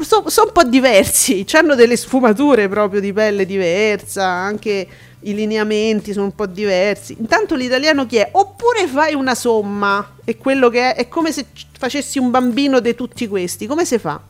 [0.00, 4.86] sono so un po' diversi, hanno delle sfumature proprio di pelle diversa, anche
[5.20, 7.14] i lineamenti sono un po' diversi.
[7.16, 8.28] Intanto l'italiano chi è?
[8.32, 11.46] Oppure fai una somma e quello che è è come se
[11.78, 13.66] facessi un bambino di tutti questi.
[13.66, 14.20] Come si fa?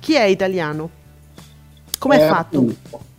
[0.00, 0.90] Chi è italiano?
[1.98, 2.56] Come è Eh, fatto?
[2.56, 3.12] appunto.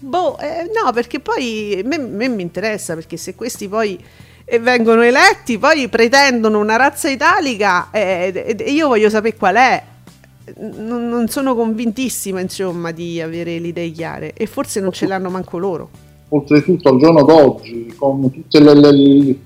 [0.00, 3.98] Boh, eh, no, perché poi a me, me mi interessa perché se questi poi
[4.44, 9.82] eh, vengono eletti, poi pretendono una razza italica eh, e io voglio sapere qual è.
[10.60, 15.28] Non, non sono convintissima, insomma, di avere le idee chiare e forse non ce l'hanno
[15.28, 15.90] manco loro.
[16.30, 19.36] Oltretutto al giorno d'oggi, con tutte le, le-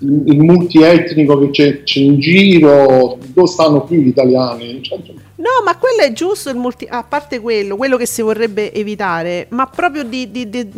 [0.00, 4.82] il, multietnico che c'è, c'è in giro, dove stanno più gli italiani?
[4.82, 4.98] Cioè,
[5.36, 9.46] No, ma quello è giusto, il multi- a parte quello, quello che si vorrebbe evitare,
[9.50, 10.30] ma proprio di...
[10.30, 10.68] di- di-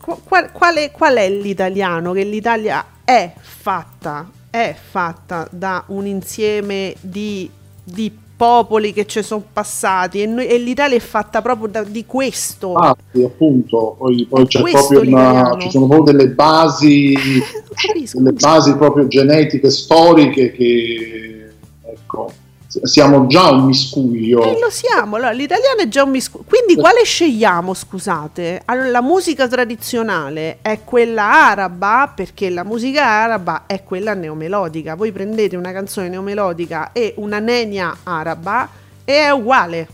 [0.00, 2.12] qu- qual, qual è, qual è l'italiano?
[2.12, 7.48] Che l'Italia è fatta, è fatta da un insieme di,
[7.82, 12.04] di popoli che ci sono passati e, noi- e l'Italia è fatta proprio da- di
[12.06, 12.70] questo.
[12.70, 17.14] infatti, appunto, poi, poi c'è proprio una, ci sono proprio delle basi,
[18.12, 22.32] delle basi proprio genetiche, storiche che, ecco,
[22.82, 24.42] siamo già un miscuglio.
[24.42, 26.44] Eh, lo siamo, allora, l'italiano è già un miscuglio.
[26.48, 28.62] Quindi quale scegliamo, scusate?
[28.64, 34.94] Allora, la musica tradizionale è quella araba, perché la musica araba è quella neomelodica.
[34.94, 38.68] Voi prendete una canzone neomelodica e una nenia araba
[39.04, 39.88] e è uguale.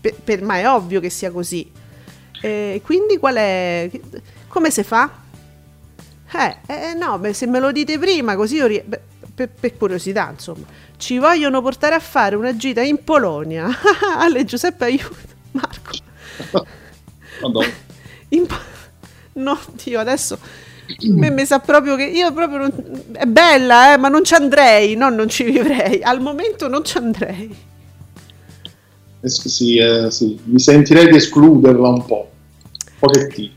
[0.00, 1.70] Per- per- ma è ovvio che sia così.
[2.40, 3.90] Eh, quindi qual è...
[4.48, 5.10] Come si fa?
[6.32, 8.66] Eh, eh, no, beh, se me lo dite prima, così io...
[8.66, 9.00] ri- beh,
[9.34, 10.64] per, per curiosità, insomma.
[10.96, 13.68] Ci vogliono portare a fare una gita in Polonia.
[14.18, 15.16] Ale Giuseppe aiuto.
[15.52, 15.90] Marco.
[17.40, 17.66] Madonna.
[18.30, 18.56] In Po-
[19.34, 20.34] no, Dio, adesso...
[20.34, 24.34] a Me mi sa proprio che io proprio non- è bella, eh, ma non ci
[24.34, 26.02] andrei, no, non ci vivrei.
[26.02, 27.54] Al momento non ci andrei.
[29.20, 32.30] Eh, sì, sì, eh, sì, mi sentirei di escluderla un po',
[32.84, 33.54] un pochettino.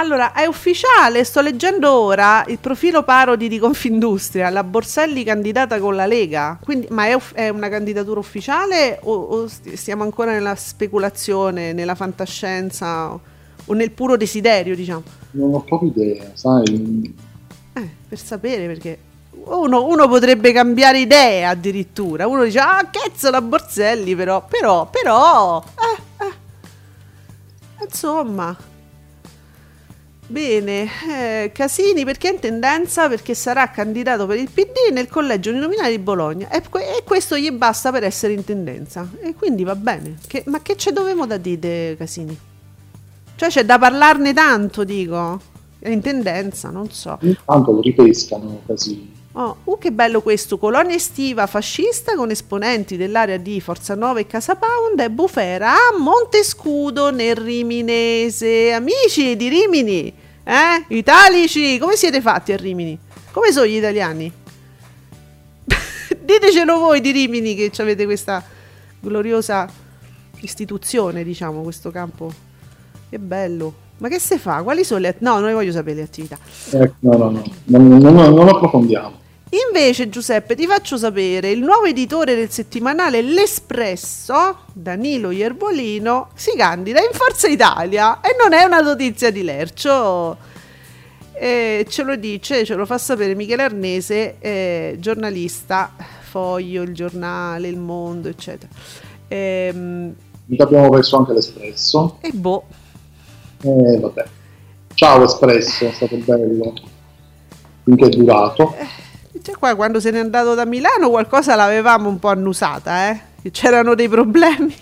[0.00, 5.94] Allora, è ufficiale, sto leggendo ora il profilo parodi di Confindustria, la Borselli candidata con
[5.94, 10.54] la Lega, Quindi, ma è, è una candidatura ufficiale o, o st- stiamo ancora nella
[10.54, 13.20] speculazione, nella fantascienza o,
[13.66, 15.02] o nel puro desiderio, diciamo?
[15.32, 17.14] Non ho proprio idea, sai,
[17.74, 18.98] Eh, per sapere perché
[19.32, 25.62] uno, uno potrebbe cambiare idea addirittura, uno dice ah cazzo la Borselli però, però, però,
[25.62, 27.84] eh, eh.
[27.84, 28.56] insomma,
[30.30, 35.50] bene, eh, Casini perché è in tendenza perché sarà candidato per il PD nel collegio
[35.50, 39.74] uninominale di Bologna e, e questo gli basta per essere in tendenza e quindi va
[39.74, 42.38] bene, Che- ma che c'è dovemo da dire Casini?
[43.34, 45.40] Cioè c'è da parlarne tanto dico,
[45.78, 47.18] è in tendenza, non so.
[47.22, 49.18] intanto lo ripescano così.
[49.32, 50.58] Oh, uh, che bello questo!
[50.58, 55.96] Colonia estiva fascista con esponenti dell'area di Forza Nuova e Casa Pound e Bufera a
[55.96, 58.72] Montescudo nel Riminese.
[58.72, 60.12] Amici di Rimini,
[60.44, 60.84] eh?
[60.88, 62.98] Italici, come siete fatti a Rimini?
[63.30, 64.32] Come sono gli italiani?
[66.20, 68.42] Ditecelo voi di Rimini che avete questa
[69.00, 69.68] gloriosa
[70.40, 72.32] istituzione, diciamo, questo campo.
[73.08, 73.74] Che bello.
[73.98, 74.62] Ma che si fa?
[74.62, 75.30] Quali sono le attività?
[75.32, 76.38] No, non voglio sapere le attività.
[76.70, 79.18] Ecco, no, no, no, non, non- non approfondiamo.
[79.52, 87.00] Invece, Giuseppe, ti faccio sapere, il nuovo editore del settimanale L'Espresso, Danilo Iervolino, si candida
[87.00, 90.36] in Forza Italia e non è una notizia di Lercio.
[91.32, 97.66] Eh, ce lo dice, ce lo fa sapere Michele Arnese, eh, giornalista, Foglio, il giornale,
[97.66, 98.70] il mondo, eccetera.
[99.26, 100.14] Ehm,
[100.46, 102.18] Mica abbiamo perso anche l'espresso.
[102.20, 102.66] e boh,
[103.62, 104.24] Eh, vabbè.
[104.94, 106.72] Ciao espresso, è stato bello.
[107.84, 108.74] Finché è durato.
[109.42, 113.20] Cioè qua quando se n'è andato da Milano qualcosa l'avevamo un po' annusata, eh?
[113.42, 114.74] Che c'erano dei problemi.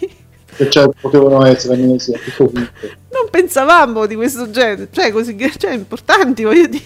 [0.57, 2.53] Che c'è, potevano essere, qui.
[2.53, 6.85] Non pensavamo di questo genere, cioè così cioè, importanti, voglio dire.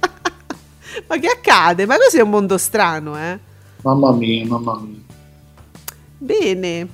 [1.06, 1.86] Ma che accade?
[1.86, 3.38] Ma così è un mondo strano, eh?
[3.82, 5.00] Mamma mia, mamma mia.
[6.18, 6.88] Bene.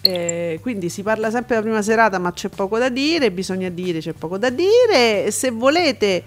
[0.00, 4.00] Eh, quindi si parla sempre della prima serata, ma c'è poco da dire, bisogna dire,
[4.00, 5.30] c'è poco da dire.
[5.30, 6.22] Se volete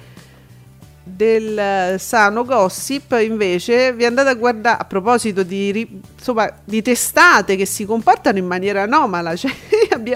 [1.15, 7.55] del eh, sano gossip, invece, vi andate a guardare a proposito di, insomma, di testate
[7.55, 9.33] che si comportano in maniera anomala.
[9.45, 9.51] Cioè,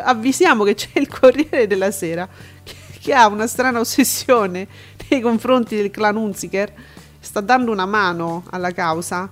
[0.04, 2.28] avvisiamo che c'è il Corriere della Sera
[2.64, 4.68] che, che ha una strana ossessione
[5.10, 6.72] nei confronti del clan Unziker,
[7.20, 9.30] sta dando una mano alla causa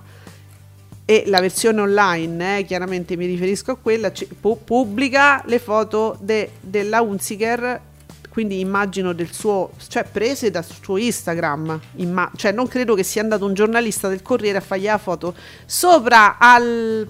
[1.04, 6.50] e la versione online, eh, chiaramente mi riferisco a quella, pu- pubblica le foto de-
[6.60, 7.80] della Unziker,
[8.28, 13.22] quindi immagino del suo, cioè prese dal suo Instagram, imma- cioè non credo che sia
[13.22, 17.08] andato un giornalista del Corriere a fargli la foto sopra al,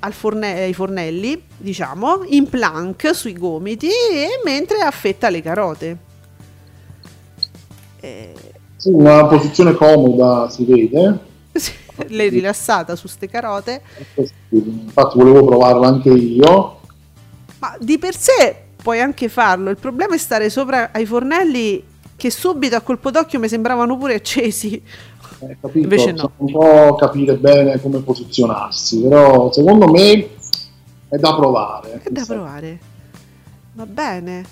[0.00, 5.98] al forne- ai fornelli, diciamo, in plank sui gomiti e mentre affetta le carote.
[8.00, 8.34] Eh...
[8.76, 11.18] Sì, una posizione comoda si vede.
[12.06, 13.82] Lei rilassata su ste carote.
[14.50, 16.80] Infatti volevo provarla anche io.
[17.58, 21.84] Ma di per sé puoi anche farlo, il problema è stare sopra ai fornelli
[22.16, 24.82] che subito a colpo d'occhio mi sembravano pure accesi.
[25.40, 26.32] Eh, capito, Invece no.
[26.38, 30.30] un po' capire bene come posizionarsi, però secondo me
[31.06, 32.00] è da provare.
[32.02, 32.78] È da provare.
[33.74, 34.42] Va bene.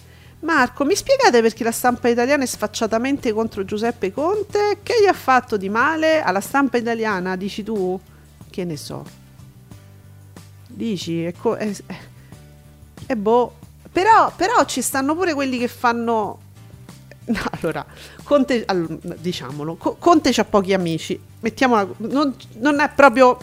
[0.41, 4.81] Marco, mi spiegate perché la stampa italiana è sfacciatamente contro Giuseppe Conte?
[4.83, 7.37] Che gli ha fatto di male alla stampa italiana?
[7.37, 7.99] Dici tu?
[8.51, 9.03] Che ne so.
[10.67, 11.73] Dici, è, co- è,
[13.07, 13.65] è boh.
[13.97, 16.41] Però, però ci stanno pure quelli che fanno
[17.29, 17.85] No, allora,
[18.25, 23.39] Conte, allora, diciamolo, Conte ha pochi amici, mettiamola, non, non, è proprio...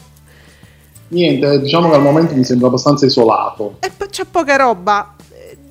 [1.08, 3.78] Niente, diciamo che al momento mi sembra abbastanza isolato.
[3.80, 5.16] E poi c'è poca roba.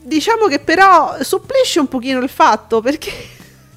[0.02, 3.12] Diciamo che però supplisce un pochino il fatto perché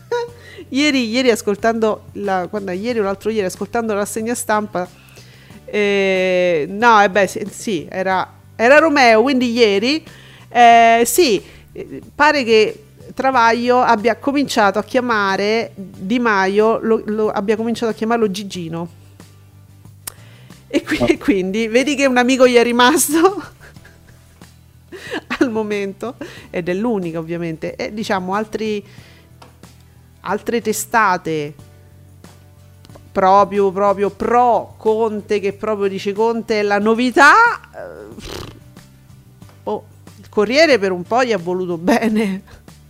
[0.70, 4.90] ieri, ieri ascoltando, la, quando ieri o l'altro ieri ascoltando la rassegna stampa,
[5.66, 10.04] eh, no, e eh beh, sì, era, era Romeo, quindi ieri,
[10.56, 11.44] eh, sì,
[12.16, 18.32] pare che Travaglio abbia cominciato a chiamare Di Maio, lo, lo, abbia cominciato a chiamarlo
[18.32, 18.90] Gigino.
[20.68, 21.18] E qui, oh.
[21.20, 23.44] quindi vedi che un amico gli è rimasto
[25.40, 26.16] al momento,
[26.50, 28.82] ed è l'unica ovviamente, e diciamo altri,
[30.22, 31.54] altre testate
[33.12, 37.34] proprio, proprio pro Conte, che proprio dice Conte è la novità.
[37.74, 38.64] Eh,
[40.36, 42.42] Corriere per un po' gli ha voluto bene.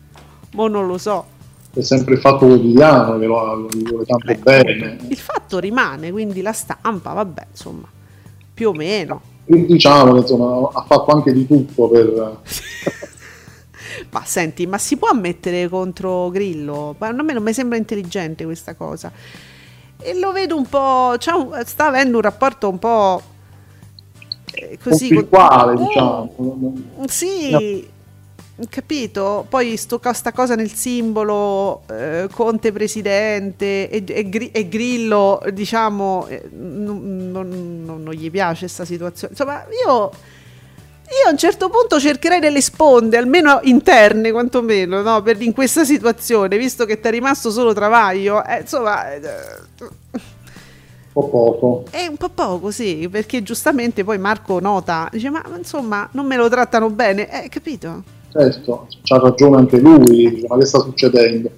[0.53, 1.25] Mo non lo so.
[1.71, 4.97] È sempre il fatto quotidiano che lo, lo vuole tanto Beh, bene.
[5.09, 7.87] Il fatto rimane, quindi la stampa, vabbè, insomma,
[8.51, 9.21] più o meno.
[9.45, 12.39] Diciamo che insomma, ha fatto anche di tutto per...
[14.09, 16.95] ma senti, ma si può mettere contro Grillo?
[16.97, 19.11] A me non mi sembra intelligente questa cosa.
[19.99, 21.15] E lo vedo un po'.
[21.27, 23.21] Un, sta avendo un rapporto un po'.
[24.71, 25.07] Eh, così.
[25.07, 26.73] Conflittuale, con, diciamo.
[27.07, 27.93] Sì.
[28.69, 29.45] Capito?
[29.49, 36.47] Poi sto, sta cosa nel simbolo eh, Conte presidente e, e, e Grillo, diciamo, eh,
[36.53, 39.33] non, non, non, gli piace questa situazione.
[39.33, 45.21] Insomma, io, io, a un certo punto cercherei delle sponde, almeno interne quantomeno, no?
[45.21, 48.41] per, in questa situazione, visto che ti è rimasto solo Travaglio.
[48.45, 49.03] Eh, insomma...
[51.15, 51.85] Po' poco.
[51.89, 56.35] È un po' poco, sì, perché giustamente poi Marco nota, dice ma insomma non me
[56.35, 58.03] lo trattano bene, eh, capito?
[58.35, 61.49] certo, c'ha ragione anche lui, dice, ma che sta succedendo?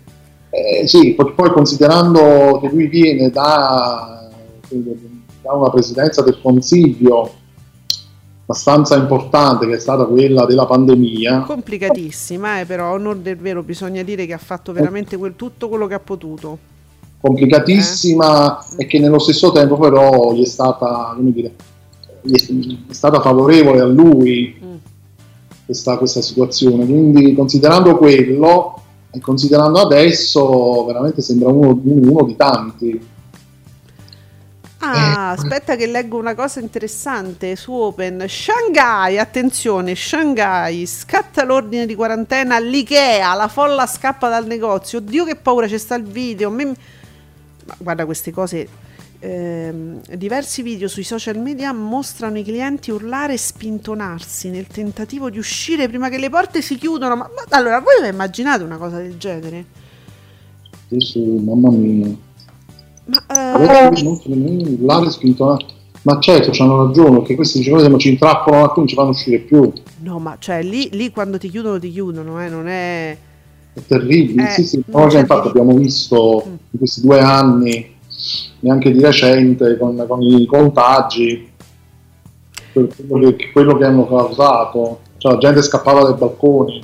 [0.52, 4.30] Eh, sì, poi considerando che lui viene da,
[5.42, 7.34] da una presidenza del Consiglio
[8.44, 11.42] abbastanza importante che è stata quella della pandemia.
[11.42, 15.88] Complicatissima, eh, però, onor del vero, bisogna dire che ha fatto veramente quel, tutto quello
[15.88, 16.76] che ha potuto.
[17.20, 18.84] Complicatissima eh?
[18.84, 21.56] e che nello stesso tempo però gli è stata, come dire,
[22.22, 24.60] gli è, stata favorevole a lui.
[24.64, 24.76] Mm
[25.68, 26.86] questa, questa situazione.
[26.86, 33.08] Quindi considerando quello e considerando adesso, veramente sembra uno, uno di tanti.
[34.80, 35.34] Ah, eh.
[35.34, 38.26] aspetta che leggo una cosa interessante su Open.
[38.30, 45.00] Shanghai, attenzione, Shanghai, scatta l'ordine di quarantena all'Ikea, la folla scappa dal negozio.
[45.00, 46.50] Oddio che paura, c'è sta il video.
[47.78, 48.68] Guarda queste cose
[49.20, 49.74] eh,
[50.16, 55.88] diversi video sui social media mostrano i clienti urlare e spintonarsi nel tentativo di uscire
[55.88, 57.16] prima che le porte si chiudano.
[57.16, 59.66] Ma, ma allora, voi vi immaginate una cosa del genere?
[60.88, 62.16] Sì, sì, mamma mia.
[63.06, 63.24] Ma,
[63.56, 63.92] uh...
[63.92, 65.76] urlare spintonarsi.
[66.04, 69.74] Ma certo, hanno ragione, perché questi dicevano ci intrappolano a non ci fanno uscire più.
[70.00, 73.18] No, ma cioè lì, lì quando ti chiudono, ti chiudono, eh, non è...
[73.86, 74.84] Terribile, eh, sì, sì.
[74.88, 76.52] Noi infatti abbiamo visto mm.
[76.72, 77.96] in questi due anni
[78.60, 81.48] neanche di recente con, con i contagi,
[82.72, 86.84] quello che, quello che, hanno causato, cioè la gente scappava dai balconi.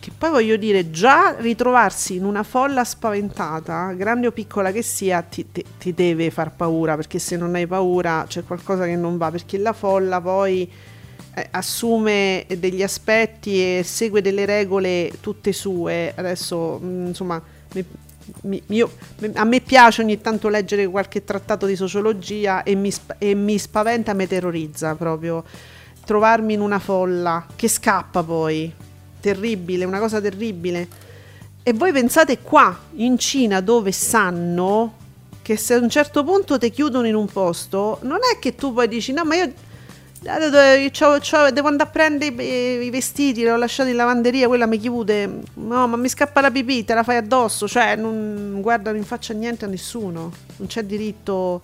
[0.00, 5.20] Che poi voglio dire, già ritrovarsi in una folla spaventata, grande o piccola che sia,
[5.20, 9.18] ti, ti, ti deve far paura, perché se non hai paura c'è qualcosa che non
[9.18, 10.70] va, perché la folla poi
[11.50, 16.12] assume degli aspetti e segue delle regole tutte sue.
[16.14, 17.40] Adesso, mm, insomma,
[17.72, 17.84] mi,
[18.42, 18.90] mi, io,
[19.34, 24.12] a me piace ogni tanto leggere qualche trattato di sociologia e mi, e mi spaventa,
[24.12, 25.44] mi terrorizza proprio
[26.04, 28.72] trovarmi in una folla che scappa poi.
[29.20, 30.88] Terribile, una cosa terribile.
[31.62, 34.94] E voi pensate qua, in Cina, dove sanno
[35.42, 38.72] che se a un certo punto ti chiudono in un posto, non è che tu
[38.72, 39.69] poi dici no, ma io Eh,
[40.22, 45.40] devo andare a prendere i, vestiti, li ho lasciati in lavanderia, quella mi chiude.
[45.54, 47.66] No, ma mi scappa la pipì, te la fai addosso.
[47.66, 50.30] Cioè, non guardano in faccia niente a nessuno.
[50.56, 51.60] Non c'è diritto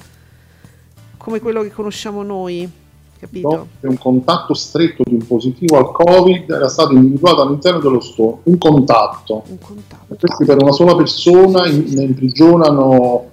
[1.16, 2.84] come quello che conosciamo noi.
[3.18, 3.68] Capito?
[3.80, 8.38] un contatto stretto di un positivo al Covid era stato individuato all'interno dello store.
[8.44, 9.42] Un contatto.
[9.48, 10.14] Un contatto.
[10.14, 13.30] E questi per una sola persona ne imprigionano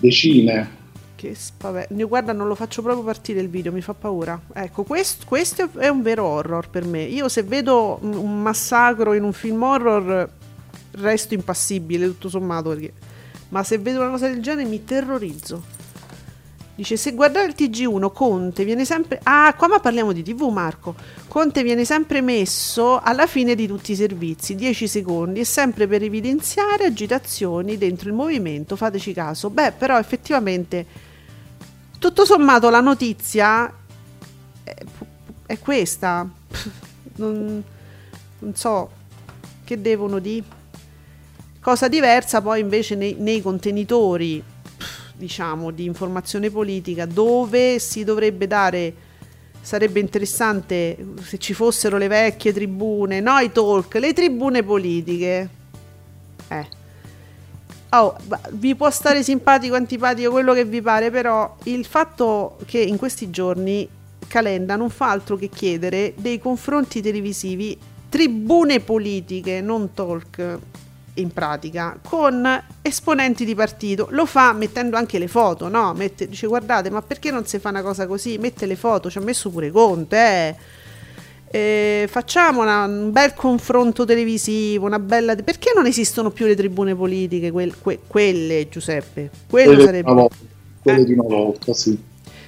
[0.00, 0.80] decine.
[1.22, 2.08] Che spavento.
[2.08, 4.40] Guarda, non lo faccio proprio partire il video, mi fa paura.
[4.52, 7.02] Ecco, questo, questo, è un vero horror per me.
[7.02, 10.28] Io se vedo un massacro in un film horror
[10.90, 12.70] resto impassibile, tutto sommato.
[12.70, 12.92] Perché...
[13.50, 15.62] Ma se vedo una cosa del genere mi terrorizzo.
[16.74, 19.20] Dice, se guardare il TG1, Conte viene sempre...
[19.22, 20.96] Ah, qua ma parliamo di TV, Marco.
[21.28, 26.02] Conte viene sempre messo alla fine di tutti i servizi, 10 secondi, e sempre per
[26.02, 29.50] evidenziare agitazioni dentro il movimento, fateci caso.
[29.50, 31.10] Beh, però effettivamente
[32.02, 33.72] tutto sommato la notizia
[34.64, 34.74] è,
[35.46, 36.28] è questa.
[37.14, 37.62] Non,
[38.38, 38.90] non, so
[39.62, 40.42] che devono di
[41.60, 44.42] cosa diversa poi invece nei, nei contenitori
[45.14, 48.94] diciamo di informazione politica dove si dovrebbe dare
[49.60, 55.48] sarebbe interessante se ci fossero le vecchie tribune, no i talk, le tribune politiche.
[56.48, 56.81] Eh
[57.94, 58.16] Oh,
[58.52, 63.28] vi può stare simpatico antipatico quello che vi pare, però il fatto che in questi
[63.28, 63.86] giorni
[64.26, 67.78] Calenda non fa altro che chiedere dei confronti televisivi,
[68.08, 70.58] tribune politiche, non talk
[71.14, 74.08] in pratica, con esponenti di partito.
[74.12, 75.92] Lo fa mettendo anche le foto, no?
[75.92, 78.38] Mette, dice guardate, ma perché non si fa una cosa così?
[78.38, 80.56] Mette le foto, ci ha messo pure Conte, eh
[81.54, 85.34] eh, facciamo una, un bel confronto televisivo, una bella...
[85.34, 89.30] Perché non esistono più le tribune politiche, quel, que, quelle Giuseppe?
[89.50, 90.08] Quello quelle sarebbe...
[90.08, 90.36] Di volta,
[90.80, 91.04] quelle eh?
[91.04, 91.98] di una volta, sì.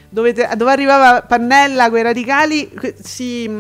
[0.09, 3.51] Dove, dove arrivava Pannella, quei radicali, que, sì,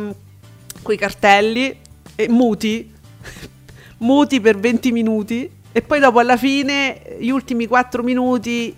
[0.80, 1.76] quei cartelli,
[2.14, 2.90] e muti,
[3.98, 8.74] muti per 20 minuti, e poi dopo alla fine, gli ultimi 4 minuti,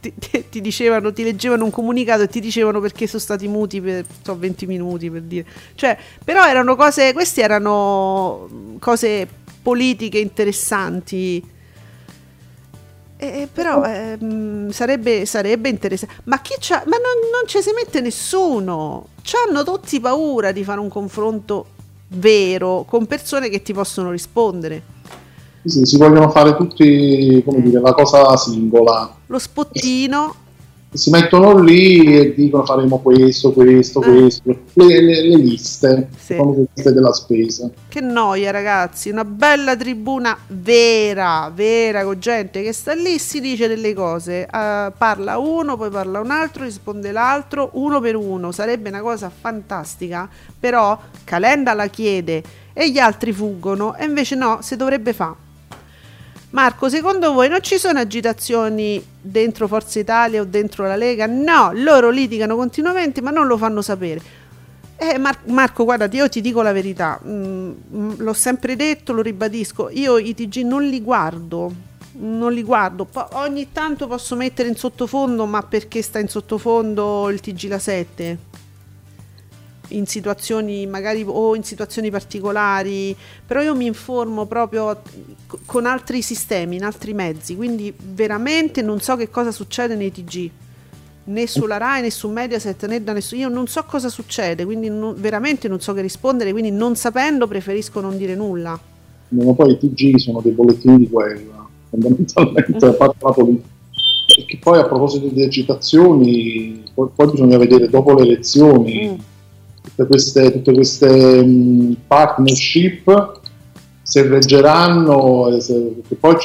[0.00, 0.12] ti,
[0.48, 4.38] ti, dicevano, ti leggevano un comunicato e ti dicevano perché sono stati muti per so,
[4.38, 5.46] 20 minuti per dire.
[5.74, 9.28] Cioè, però erano cose, queste erano cose
[9.62, 11.58] politiche interessanti.
[13.16, 14.18] Eh, però eh,
[14.70, 16.22] sarebbe, sarebbe, interessante.
[16.24, 16.82] Ma chi c'ha?
[16.86, 19.08] Ma non, non ci si mette nessuno.
[19.22, 24.98] C'hanno tutti paura di fare un confronto vero con persone che ti possono rispondere.
[25.64, 29.14] Sì, si vogliono fare tutti, come dire, la cosa singola.
[29.26, 30.34] Lo spottino.
[30.92, 34.10] Si mettono lì e dicono faremo questo, questo, eh.
[34.10, 34.42] questo,
[34.72, 36.34] le, le, le liste, sì.
[36.34, 37.70] le liste della spesa.
[37.86, 43.68] Che noia ragazzi, una bella tribuna vera, vera, con gente che sta lì, si dice
[43.68, 48.88] delle cose, uh, parla uno, poi parla un altro, risponde l'altro, uno per uno, sarebbe
[48.88, 52.42] una cosa fantastica, però Calenda la chiede
[52.72, 55.48] e gli altri fuggono e invece no, si dovrebbe fare.
[56.50, 61.26] Marco, secondo voi non ci sono agitazioni dentro Forza Italia o dentro la Lega?
[61.26, 64.20] No, loro litigano continuamente ma non lo fanno sapere.
[64.96, 69.22] Eh, Mar- Marco, guarda, io ti dico la verità, mm, mm, l'ho sempre detto, lo
[69.22, 71.72] ribadisco, io i TG non li guardo,
[72.18, 77.30] non li guardo, po- ogni tanto posso mettere in sottofondo, ma perché sta in sottofondo
[77.30, 78.38] il TG la 7?
[79.90, 83.16] In situazioni magari o in situazioni particolari,
[83.46, 85.00] però io mi informo proprio
[85.64, 90.50] con altri sistemi, in altri mezzi, quindi veramente non so che cosa succede nei TG
[91.22, 94.88] né sulla Rai né su Mediaset né da nessuno io non so cosa succede quindi
[94.88, 98.78] non, veramente non so che rispondere quindi non sapendo preferisco non dire nulla.
[99.28, 103.68] Ma poi i TG sono dei bollettini di guerra fondamentalmente a parte la politica
[104.34, 109.29] perché poi a proposito di agitazioni poi, poi bisogna vedere dopo le elezioni mm
[109.82, 113.38] tutte queste, tutte queste um, partnership
[114.02, 116.36] se reggeranno e se, poi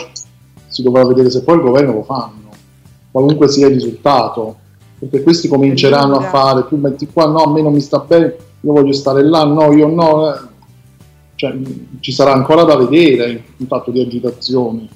[0.68, 2.50] si dovrà vedere se poi il governo lo fanno
[3.12, 4.58] qualunque sia il risultato
[5.00, 8.36] perché questi cominceranno a fare tu metti qua no a me non mi sta bene
[8.62, 10.40] io voglio stare là no io no eh.
[11.36, 11.56] cioè,
[12.00, 14.90] ci sarà ancora da vedere in fatto di agitazioni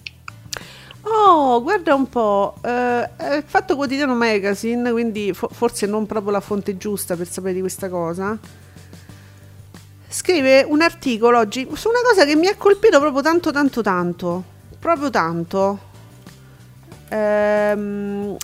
[1.11, 6.77] Oh, guarda un po', eh, Fatto Quotidiano Magazine, quindi fo- forse non proprio la fonte
[6.77, 8.37] giusta per sapere di questa cosa.
[10.07, 14.43] Scrive un articolo oggi su una cosa che mi ha colpito proprio tanto, tanto, tanto.
[14.77, 15.79] Proprio tanto.
[17.09, 18.37] Ehm,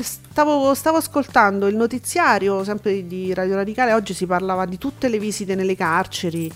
[0.00, 3.94] stavo, stavo ascoltando il notiziario sempre di Radio Radicale.
[3.94, 6.52] Oggi si parlava di tutte le visite nelle carceri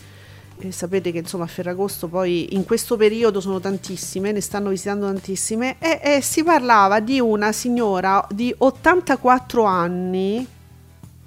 [0.59, 5.07] e sapete che insomma a Ferragosto poi in questo periodo sono tantissime, ne stanno visitando
[5.07, 10.46] tantissime e, e si parlava di una signora di 84 anni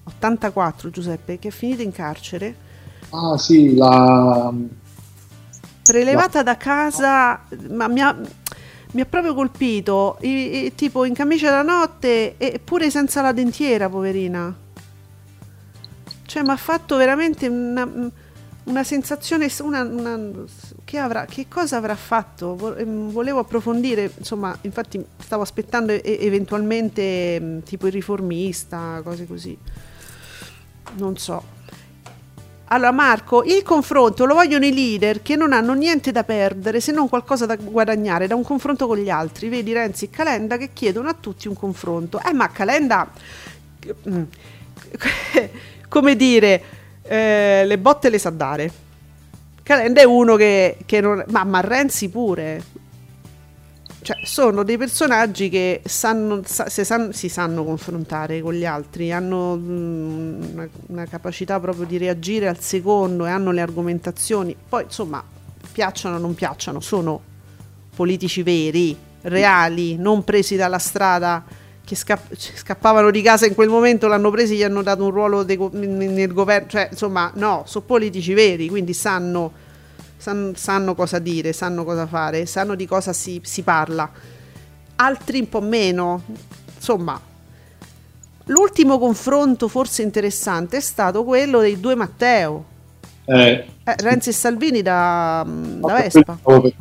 [0.07, 2.55] 84 Giuseppe, che è finita in carcere.
[3.09, 4.53] Ah sì, la...
[5.83, 8.15] Prelevata da casa, ma mi ha,
[8.91, 13.31] mi ha proprio colpito, i- i- tipo in camicia da notte e pure senza la
[13.31, 14.53] dentiera, poverina.
[16.25, 17.89] Cioè, mi ha fatto veramente una,
[18.67, 20.19] una sensazione, una, una-
[20.83, 22.75] che, avrà, che cosa avrà fatto?
[22.75, 29.57] Ehm, Volevo approfondire, insomma, infatti stavo aspettando e- eventualmente mh, tipo il riformista, cose così.
[30.97, 31.55] Non so.
[32.69, 36.91] Allora Marco, il confronto lo vogliono i leader che non hanno niente da perdere se
[36.91, 39.47] non qualcosa da guadagnare da un confronto con gli altri.
[39.47, 42.19] Vedi Renzi e Calenda che chiedono a tutti un confronto.
[42.21, 43.09] Eh ma Calenda,
[44.09, 44.23] mm,
[45.87, 46.61] come dire,
[47.07, 48.71] eh, le botte le sa dare.
[49.63, 51.23] Calenda è uno che, che non...
[51.29, 52.63] Ma, ma Renzi pure.
[54.01, 59.57] Cioè, sono dei personaggi che sanno, sa- san- si sanno confrontare con gli altri, hanno
[59.57, 64.55] mm, una, una capacità proprio di reagire al secondo e hanno le argomentazioni.
[64.69, 65.21] Poi, insomma,
[65.71, 67.19] piacciono o non piacciono, sono
[67.93, 71.43] politici veri, reali, non presi dalla strada
[71.87, 75.45] che scapp- scappavano di casa in quel momento, l'hanno presi, gli hanno dato un ruolo
[75.45, 79.53] go- nel governo, cioè, insomma, no, sono politici veri, quindi sanno
[80.17, 84.11] san- sanno cosa dire, sanno cosa fare, sanno di cosa si, si parla.
[84.97, 86.23] Altri un po' meno.
[86.75, 87.17] Insomma,
[88.47, 92.65] l'ultimo confronto forse interessante è stato quello dei due Matteo.
[93.27, 96.37] Eh, Eh, Renzi e Salvini da, da Vespa.
[96.41, 96.73] quello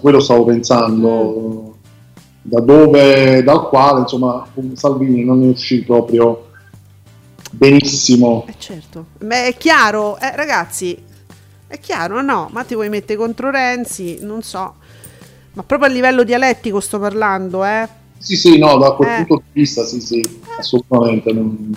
[0.00, 1.76] quello stavo pensando,
[2.48, 6.46] da dove, dal quale insomma Salvini non ne uscì proprio
[7.50, 8.46] benissimo.
[8.48, 10.96] Eh certo, ma è chiaro, eh, ragazzi,
[11.66, 12.48] è chiaro, no?
[12.52, 14.18] Ma ti vuoi mettere contro Renzi?
[14.22, 14.74] Non so.
[15.52, 17.88] Ma proprio a livello dialettico sto parlando, eh?
[18.18, 19.24] Sì, sì, no, da quel Eh.
[19.24, 21.32] punto di vista, sì, sì, assolutamente.
[21.32, 21.74] non-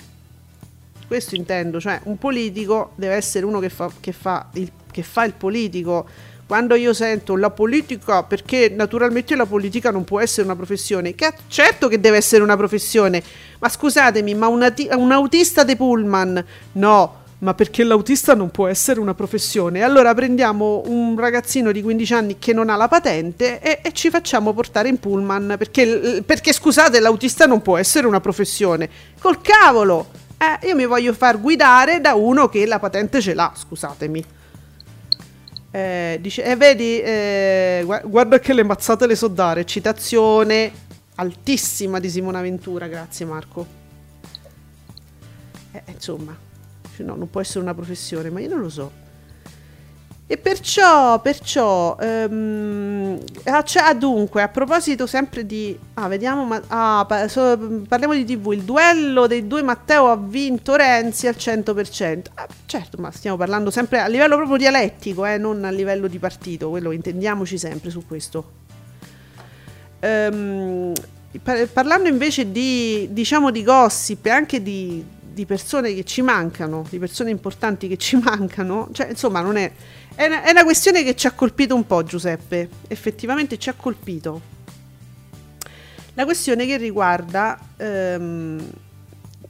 [1.06, 5.24] Questo intendo, cioè un politico deve essere uno che fa, che fa, il, che fa
[5.24, 6.06] il politico.
[6.52, 11.32] Quando io sento la politica, perché naturalmente la politica non può essere una professione, che
[11.48, 13.22] certo che deve essere una professione,
[13.58, 18.66] ma scusatemi, ma un, ati- un autista de pullman, no, ma perché l'autista non può
[18.66, 19.82] essere una professione.
[19.82, 24.10] Allora prendiamo un ragazzino di 15 anni che non ha la patente e, e ci
[24.10, 28.90] facciamo portare in pullman, perché, perché scusate, l'autista non può essere una professione.
[29.18, 30.10] Col cavolo!
[30.36, 34.40] Eh, io mi voglio far guidare da uno che la patente ce l'ha, scusatemi.
[35.74, 39.64] Eh, dice, eh, vedi, eh, gua- guarda che le mazzate le so dare.
[39.64, 40.70] Citazione
[41.14, 43.66] altissima di Simona Ventura, grazie Marco.
[45.72, 46.36] Eh, insomma,
[46.94, 48.92] cioè, no, non può essere una professione, ma io non lo so.
[50.32, 56.58] E perciò, perciò, ehm, ah, cioè, ah, dunque, a proposito sempre di, ah, vediamo, ma,
[56.68, 61.34] ah, pa- so- parliamo di TV, il duello dei due Matteo ha vinto Renzi al
[61.36, 62.30] 100%.
[62.36, 66.18] Ah, certo, ma stiamo parlando sempre a livello proprio dialettico, eh, non a livello di
[66.18, 68.52] partito, quello intendiamoci sempre su questo.
[70.00, 70.94] Ehm,
[71.42, 76.86] par- parlando invece di, diciamo, di gossip e anche di, di persone che ci mancano,
[76.88, 79.70] di persone importanti che ci mancano, cioè, insomma, non è,
[80.14, 82.68] è una, è una questione che ci ha colpito un po', Giuseppe.
[82.88, 84.50] Effettivamente ci ha colpito.
[86.14, 88.70] La questione che riguarda ehm,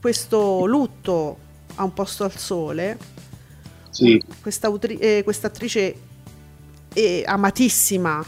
[0.01, 1.39] questo lutto
[1.75, 2.99] a un posto al sole,
[3.91, 5.95] Sì, questa eh, attrice
[6.93, 8.25] eh, amatissima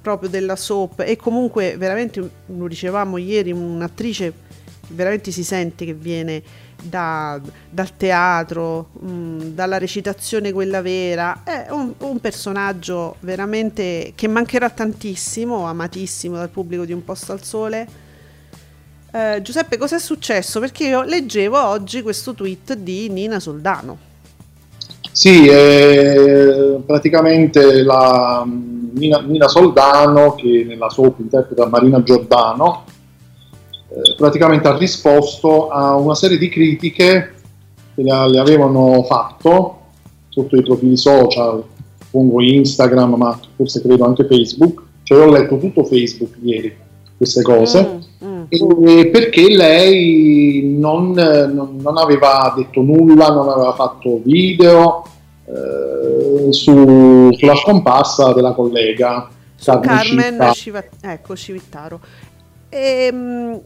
[0.00, 4.32] proprio della soap e comunque veramente lo dicevamo ieri un'attrice
[4.88, 6.42] veramente si sente che viene
[6.82, 11.42] da- dal teatro mh, dalla recitazione quella vera.
[11.44, 17.42] È un, un personaggio veramente che mancherà tantissimo amatissimo dal pubblico di un posto al
[17.42, 18.04] sole.
[19.12, 20.60] Eh, Giuseppe cosa è successo?
[20.60, 24.06] Perché io leggevo oggi questo tweet di Nina Soldano.
[25.10, 32.84] Sì, eh, praticamente la mm, Nina, Nina Soldano, che nella soap interpreta Marina Giordano,
[33.96, 37.34] eh, praticamente ha risposto a una serie di critiche
[37.94, 39.78] che le, avevano fatto
[40.28, 41.64] sotto i profili social,
[42.10, 46.76] pongo Instagram, ma forse credo anche Facebook, cioè ho letto tutto Facebook ieri
[47.16, 48.00] queste cose.
[48.22, 48.86] Mm, mm.
[48.86, 55.04] E perché lei non, non- aveva detto nulla, non aveva fatto video
[55.46, 60.50] eh, su- sulla scomparsa della collega su Carmen.
[60.52, 61.98] Civa- ecco, Civittaro.
[62.68, 63.58] Ehm,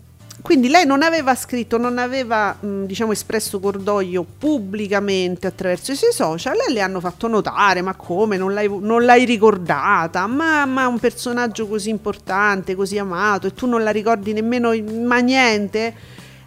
[0.43, 6.13] quindi lei non aveva scritto, non aveva mh, diciamo espresso cordoglio pubblicamente attraverso i suoi
[6.13, 10.27] social e le hanno fatto notare, ma come non l'hai, non l'hai ricordata?
[10.27, 14.73] Ma, ma un personaggio così importante, così amato e tu non la ricordi nemmeno,
[15.05, 15.95] ma niente?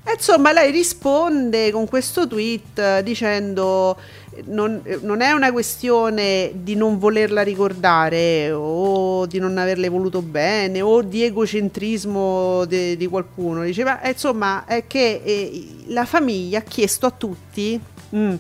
[0.06, 3.98] E insomma, lei risponde con questo tweet eh, dicendo
[4.46, 10.22] non, eh, non, è una questione di non volerla ricordare o di non averle voluto
[10.22, 13.64] bene o di egocentrismo de, di qualcuno.
[13.64, 17.80] Diceva, eh, insomma, è che eh, la famiglia ha chiesto a tutti
[18.16, 18.36] mm,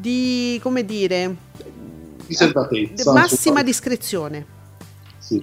[0.00, 1.36] di, come dire,
[2.26, 3.12] riservatezza.
[3.12, 4.46] Massima discrezione.
[5.18, 5.42] Sì.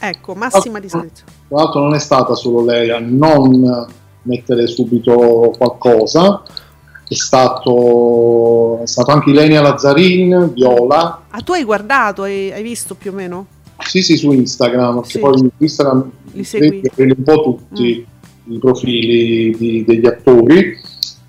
[0.00, 1.32] Ecco, massima discrezione.
[1.48, 3.86] Tra l'altro non è stata solo lei a non
[4.22, 6.42] mettere subito qualcosa,
[7.10, 11.22] è stato, è stato anche Ilenia Lazzarin, Viola.
[11.28, 13.46] Ah, tu hai guardato, hai, hai visto più o meno?
[13.80, 15.18] Sì, sì, su Instagram, perché sì.
[15.18, 18.06] poi Instagram li segui un po' tutti
[18.48, 18.52] mm.
[18.52, 20.78] i profili di, degli attori,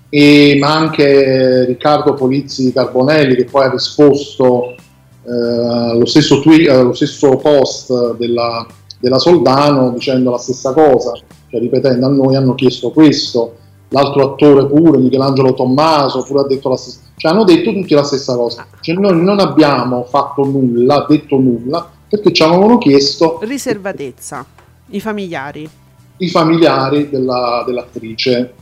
[0.08, 4.76] e, ma anche Riccardo Polizzi Carbonelli che poi ha risposto
[5.24, 8.64] eh, lo, stesso tweet, eh, lo stesso post della,
[9.00, 11.10] della Soldano dicendo la stessa cosa,
[11.50, 13.56] cioè ripetendo a noi hanno chiesto questo
[13.92, 18.02] l'altro attore pure, Michelangelo Tommaso, pure ha detto la stessa cioè hanno detto tutti la
[18.02, 18.66] stessa cosa.
[18.80, 23.38] Cioè noi non abbiamo fatto nulla, detto nulla, perché ci avevano chiesto...
[23.42, 24.44] Riservatezza,
[24.88, 25.70] i familiari.
[26.16, 28.54] I familiari della, dell'attrice.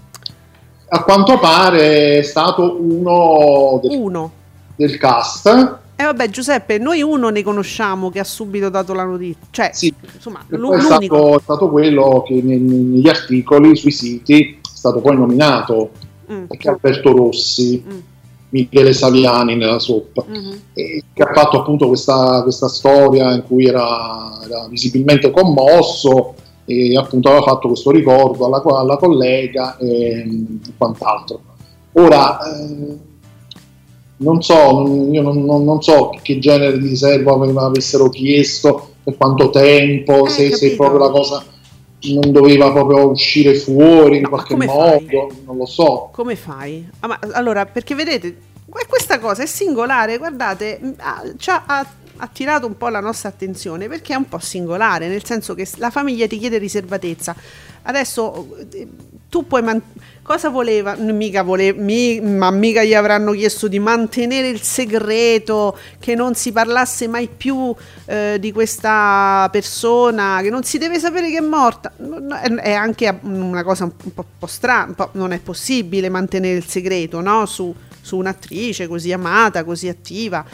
[0.88, 4.30] A quanto pare è stato uno del, uno.
[4.76, 5.46] del cast.
[5.46, 9.46] E eh vabbè Giuseppe, noi uno ne conosciamo che ha subito dato la notizia.
[9.50, 10.76] Cioè, sì, insomma, l'unico.
[10.76, 15.90] È stato, è stato quello che negli articoli, sui siti, stato poi nominato
[16.32, 16.44] mm.
[16.44, 17.98] perché Alberto Rossi, mm.
[18.48, 20.56] Michele Saviani nella soppa, mm-hmm.
[20.72, 27.28] che ha fatto appunto questa, questa storia in cui era, era, visibilmente commosso e appunto
[27.28, 31.40] aveva fatto questo ricordo alla, alla collega e, e, quant'altro.
[31.92, 32.96] Ora, eh,
[34.16, 37.32] non so, io non, non, non, so che genere di riserva
[37.66, 41.44] avessero chiesto, per quanto tempo, eh, se, se proprio la cosa
[42.02, 45.26] non doveva proprio uscire fuori in qualche modo, fai?
[45.44, 46.08] non lo so.
[46.12, 46.88] Come fai?
[47.00, 48.36] Ah, ma, allora, perché vedete,
[48.88, 51.22] questa cosa è singolare, guardate, ha,
[51.66, 51.86] ha
[52.16, 55.90] attirato un po' la nostra attenzione perché è un po' singolare, nel senso che la
[55.90, 57.34] famiglia ti chiede riservatezza.
[57.82, 58.48] Adesso
[59.30, 59.80] tu puoi man-
[60.22, 60.94] cosa voleva?
[60.96, 66.52] Mica vole- mi- ma mica gli avranno chiesto di mantenere il segreto, che non si
[66.52, 67.74] parlasse mai più
[68.06, 71.92] eh, di questa persona, che non si deve sapere che è morta.
[72.60, 77.46] È anche una cosa un po', po strana, non è possibile mantenere il segreto no?
[77.46, 80.44] su, su un'attrice così amata, così attiva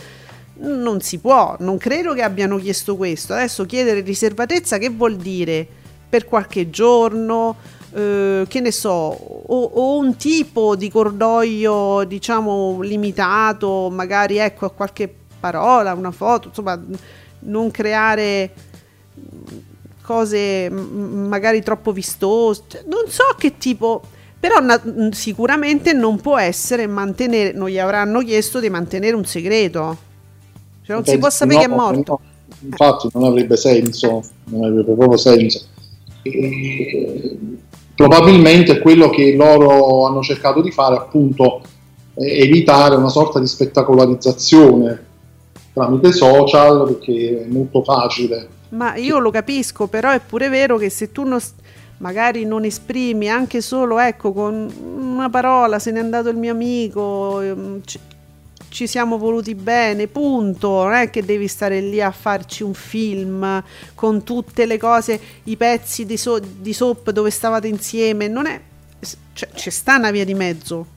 [0.58, 3.34] non si può, non credo che abbiano chiesto questo.
[3.34, 5.66] Adesso chiedere riservatezza che vuol dire?
[6.08, 7.56] Per qualche giorno,
[7.96, 14.70] eh, che ne so, o, o, un tipo di cordoglio, diciamo, limitato, magari ecco a
[14.70, 16.78] qualche parola, una foto, insomma,
[17.40, 18.52] non creare
[20.02, 24.02] cose magari troppo vistose, cioè, non so che tipo,
[24.38, 29.96] però na- sicuramente non può essere mantenere, non gli avranno chiesto di mantenere un segreto,
[30.82, 32.20] cioè non Penso si può sapere no, che è morto.
[32.58, 35.64] No, infatti non avrebbe senso, non avrebbe proprio senso.
[36.20, 37.55] E,
[37.96, 41.62] probabilmente quello che loro hanno cercato di fare appunto
[42.14, 45.04] è evitare una sorta di spettacolarizzazione
[45.72, 48.48] tramite social perché è molto facile.
[48.70, 51.38] Ma io lo capisco, però è pure vero che se tu non,
[51.98, 57.40] magari non esprimi anche solo ecco con una parola se n'è andato il mio amico,
[57.40, 57.80] ehm,
[58.76, 60.82] ci siamo voluti bene, punto.
[60.82, 63.64] Non è che devi stare lì a farci un film
[63.94, 68.28] con tutte le cose, i pezzi di, so- di soap dove stavate insieme.
[68.28, 68.60] Non è.
[69.32, 70.88] Cioè, c'è sta una via di mezzo.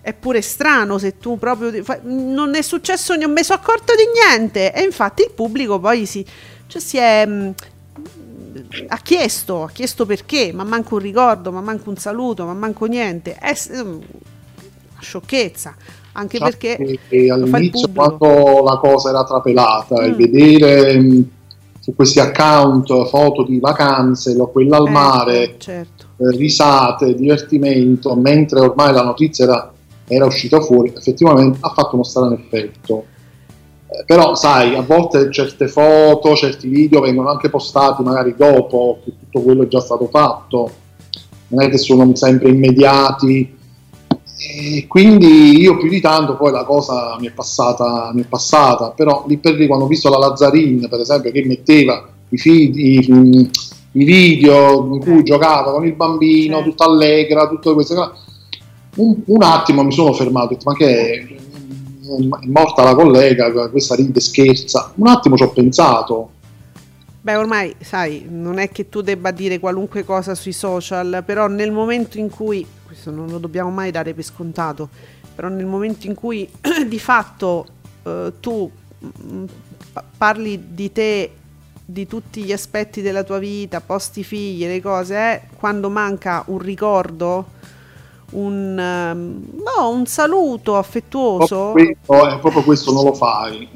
[0.00, 1.72] È pure strano se tu proprio.
[2.02, 4.72] Non è successo, non mi sono accorto di niente.
[4.72, 6.24] E infatti il pubblico poi si.
[6.68, 7.26] Cioè si è.
[7.26, 7.50] Mm,
[8.86, 12.84] ha chiesto, ha chiesto perché, ma manco un ricordo, ma manco un saluto, ma manco
[12.84, 13.34] niente.
[13.34, 13.98] È una
[15.00, 15.74] sciocchezza
[16.14, 20.04] anche Infatti, perché e all'inizio quando la cosa era trapelata mm.
[20.04, 21.22] e vedere mh, mm,
[21.80, 26.06] su questi account foto di vacanze, quella al eh, mare, certo.
[26.16, 29.72] eh, risate, divertimento, mentre ormai la notizia era,
[30.06, 33.04] era uscita fuori, effettivamente ha fatto uno strano effetto.
[33.86, 39.12] Eh, però sai, a volte certe foto, certi video vengono anche postati magari dopo che
[39.18, 40.70] tutto quello è già stato fatto,
[41.48, 43.62] non è che sono sempre immediati
[44.46, 48.90] e quindi io più di tanto poi la cosa mi è passata, mi è passata
[48.90, 52.76] però lì per lì quando ho visto la Lazzarin per esempio che metteva i, feed,
[52.76, 53.50] i,
[53.92, 58.12] i video in cui giocava con il bambino, tutta allegra, tutte queste cose,
[58.96, 63.94] un, un, attimo mi sono fermato, detto, ma che è, è morta la collega, questa
[63.94, 66.30] ride, scherza, un attimo ci ho pensato,
[67.24, 71.72] Beh, ormai sai, non è che tu debba dire qualunque cosa sui social, però nel
[71.72, 74.90] momento in cui, questo non lo dobbiamo mai dare per scontato,
[75.34, 76.46] però nel momento in cui
[76.86, 77.66] di fatto
[78.02, 79.44] eh, tu mh,
[80.18, 81.30] parli di te,
[81.82, 86.58] di tutti gli aspetti della tua vita, posti figli, le cose, eh, quando manca un
[86.58, 87.52] ricordo,
[88.32, 91.70] un, um, no, un saluto affettuoso.
[91.72, 93.66] Questo, eh, proprio questo non lo fai.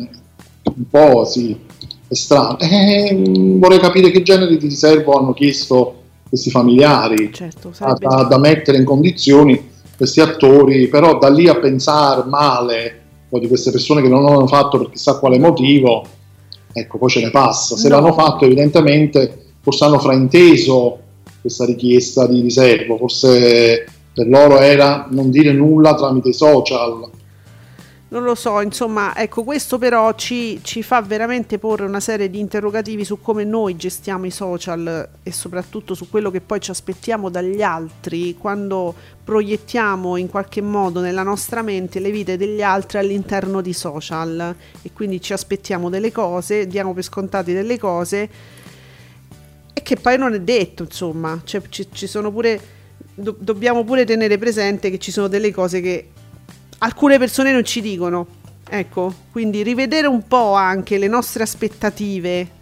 [0.64, 1.76] Un po' sì
[2.08, 2.58] è strano.
[2.58, 3.22] Eh,
[3.58, 5.94] vorrei capire che genere di riservo hanno chiesto
[6.28, 12.24] questi familiari certo, da, da, mettere in condizioni questi attori, però da lì a pensare
[12.28, 13.00] male
[13.30, 16.04] di queste persone che non l'hanno fatto per chissà quale motivo,
[16.72, 17.76] ecco, poi ce ne passa.
[17.76, 17.96] Se no.
[17.96, 20.98] l'hanno fatto, evidentemente, forse hanno frainteso
[21.40, 23.84] questa richiesta di riservo, forse
[24.14, 27.10] per loro era non dire nulla tramite i social
[28.10, 32.38] non lo so, insomma, ecco, questo però ci, ci, fa veramente porre una serie di
[32.38, 37.28] interrogativi su come noi gestiamo i social e soprattutto su quello che poi ci aspettiamo
[37.28, 43.60] dagli altri quando proiettiamo in qualche modo nella nostra mente le vite degli altri all'interno
[43.60, 44.56] di social.
[44.80, 48.28] E quindi ci aspettiamo delle cose, diamo per scontate delle cose.
[49.74, 52.58] E che poi non è detto, insomma, cioè, ci, ci sono pure,
[53.14, 56.08] do, dobbiamo pure tenere presente che ci sono delle cose che
[56.78, 58.26] alcune persone non ci dicono.
[58.70, 62.56] Ecco, quindi rivedere un po' anche le nostre aspettative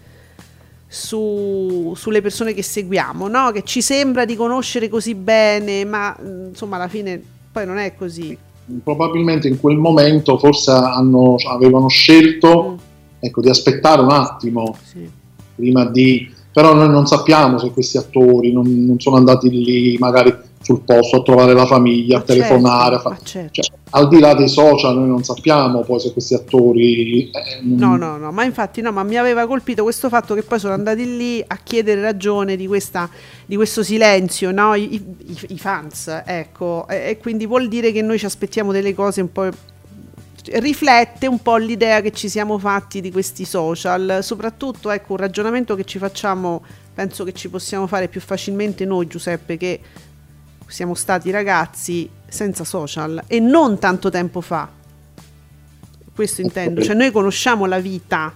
[0.87, 3.51] su, sulle persone che seguiamo, no?
[3.51, 6.17] che ci sembra di conoscere così bene, ma
[6.49, 8.37] insomma alla fine poi non è così.
[8.83, 12.77] Probabilmente in quel momento forse hanno, avevano scelto mm.
[13.19, 15.09] ecco, di aspettare un attimo sì.
[15.57, 16.33] prima di...
[16.53, 20.35] Però noi non sappiamo se questi attori non, non sono andati lì magari
[20.67, 22.97] sul posto a trovare la famiglia, a certo, telefonare.
[22.97, 23.63] A fa- certo.
[23.63, 27.31] cioè, al di là dei social, noi non sappiamo poi se questi attori.
[27.31, 30.59] Eh, no, no, no, ma infatti no, ma mi aveva colpito questo fatto che poi
[30.59, 33.09] sono andati lì a chiedere ragione di, questa,
[33.47, 34.75] di questo silenzio, no?
[34.75, 38.93] I, i, i fans, ecco, e, e quindi vuol dire che noi ci aspettiamo delle
[38.93, 39.49] cose un po'
[40.55, 45.77] riflette un po' l'idea che ci siamo fatti di questi social, soprattutto ecco un ragionamento
[45.77, 49.81] che ci facciamo, penso che ci possiamo fare più facilmente noi Giuseppe che
[50.67, 54.69] siamo stati ragazzi senza social e non tanto tempo fa.
[56.15, 58.35] Questo intendo, cioè noi conosciamo la vita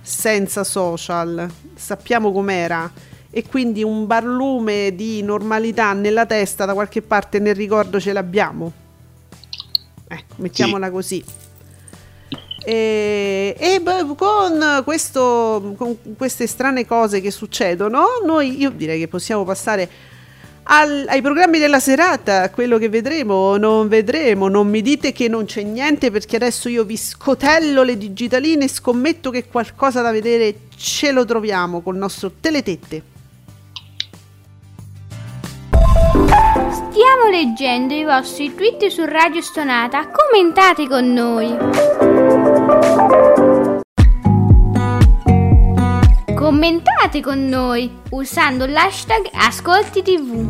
[0.00, 2.90] senza social, sappiamo com'era
[3.30, 8.72] e quindi un barlume di normalità nella testa da qualche parte nel ricordo ce l'abbiamo.
[10.06, 10.92] Ecco, mettiamola sì.
[10.92, 11.24] così.
[12.64, 13.82] E, e
[14.16, 19.88] con, questo, con queste strane cose che succedono, noi io direi che possiamo passare
[20.68, 24.48] al, ai programmi della serata, quello che vedremo o non vedremo.
[24.48, 28.68] Non mi dite che non c'è niente perché adesso io vi scotello le digitaline e
[28.68, 33.14] scommetto che qualcosa da vedere ce lo troviamo col nostro Teletette.
[36.70, 43.54] Stiamo leggendo i vostri tweet su Radio Stonata, commentate con noi.
[46.46, 50.46] Commentate con noi usando l'hashtag Ascolti TV.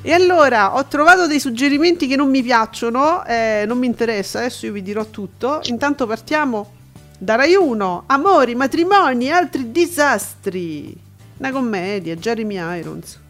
[0.00, 4.64] E allora ho trovato dei suggerimenti che non mi piacciono, eh, non mi interessa, adesso
[4.64, 5.60] io vi dirò tutto.
[5.64, 6.70] Intanto partiamo
[7.18, 10.96] da Rai 1, Amori, matrimoni e altri disastri.
[11.36, 13.20] Una commedia, Jeremy Irons.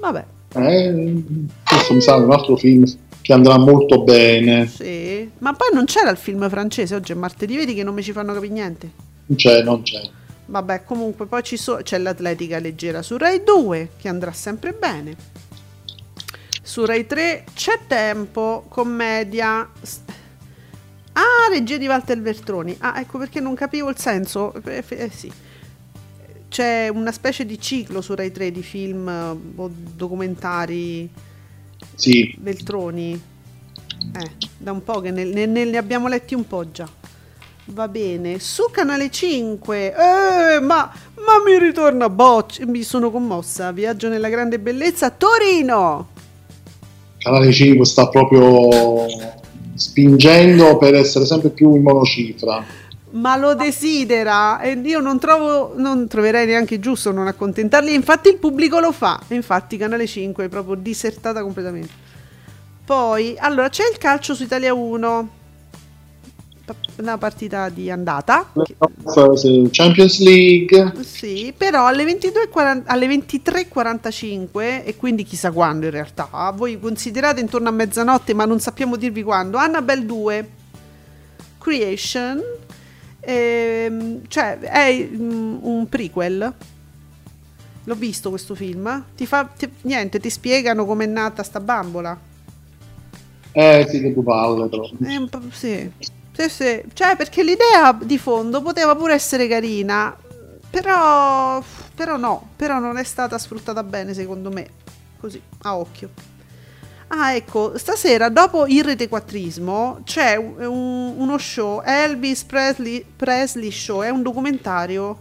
[0.00, 0.24] Vabbè.
[0.54, 1.24] Eh,
[1.64, 2.84] questo mi sa un altro film
[3.28, 4.66] che andrà molto bene.
[4.66, 8.02] Sì, ma poi non c'era il film francese, oggi è martedì, vedi che non mi
[8.02, 8.90] ci fanno capire niente.
[9.26, 10.00] Non c'è, non c'è.
[10.46, 15.14] Vabbè, comunque poi so- c'è l'atletica leggera su Rai 2 che andrà sempre bene.
[16.62, 19.72] Su Rai 3 c'è tempo, commedia.
[21.12, 22.76] Ah, regia di Walter Veltroni.
[22.78, 24.54] Ah, ecco perché non capivo il senso.
[24.64, 25.30] Eh, eh, sì.
[26.48, 31.26] C'è una specie di ciclo su Rai 3 di film o documentari
[31.94, 32.34] sì.
[32.38, 33.12] Veltroni.
[33.12, 36.88] Eh, da un po' che ne, ne, ne, abbiamo letti un po' già.
[37.66, 39.94] Va bene, su Canale 5.
[39.94, 42.64] Eh, ma, ma mi ritorna Bocci.
[42.64, 43.72] Mi sono commossa.
[43.72, 45.10] Viaggio nella grande bellezza.
[45.10, 46.08] Torino.
[47.18, 49.06] Canale 5 sta proprio
[49.74, 52.64] spingendo per essere sempre più in monocifra
[53.10, 54.60] ma lo desidera?
[54.60, 57.94] E io non trovo non troverei neanche giusto non accontentarli.
[57.94, 59.20] Infatti il pubblico lo fa.
[59.28, 62.06] Infatti Canale 5 è proprio disertata completamente.
[62.84, 65.36] Poi allora c'è il calcio su Italia 1
[66.96, 68.50] una partita di andata
[69.70, 70.92] Champions League.
[71.02, 72.50] Sì però alle, 22,
[72.84, 78.60] alle 23.45 e quindi chissà quando in realtà voi considerate intorno a mezzanotte ma non
[78.60, 80.48] sappiamo dirvi quando Annabelle 2
[81.58, 82.42] Creation
[83.20, 86.54] Ehm, cioè, è mm, un prequel.
[87.84, 89.04] L'ho visto questo film.
[89.16, 92.18] Ti fa ti- niente, ti spiegano com'è nata sta bambola.
[93.52, 94.88] Eh sì, che tu palle però.
[95.28, 95.90] Po'- sì.
[96.32, 96.82] Sì, sì.
[96.92, 100.16] Cioè, perché l'idea di fondo poteva pure essere carina,
[100.70, 101.62] però,
[101.94, 104.68] però no, però non è stata sfruttata bene secondo me,
[105.18, 106.10] così, a occhio.
[107.10, 114.10] Ah, ecco, stasera dopo il retequattrismo c'è un- uno show, Elvis Presley, Presley Show, è
[114.10, 115.20] un documentario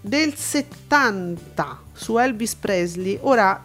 [0.00, 3.18] del 70 su Elvis Presley.
[3.22, 3.60] Ora,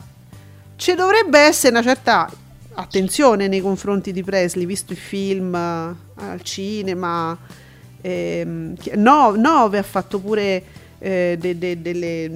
[0.77, 2.27] ci dovrebbe essere una certa
[2.73, 7.37] attenzione nei confronti di Presley, visto i film eh, al cinema.
[8.01, 10.63] ehm, no, Nove ha fatto pure
[10.97, 12.31] eh, de- de- delle...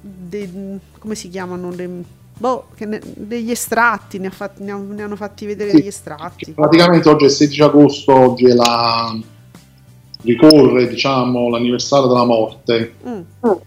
[0.00, 1.70] de- come si chiamano?
[1.70, 5.76] Le- boh, ne- degli estratti, ne, ha fatti- ne ha- ne hanno fatti vedere Sì.
[5.76, 6.50] degli estratti.
[6.50, 9.16] Praticamente oggi è il 16 agosto, oggi è la...
[10.24, 13.20] ricorre diciamo l'anniversario della morte Mm.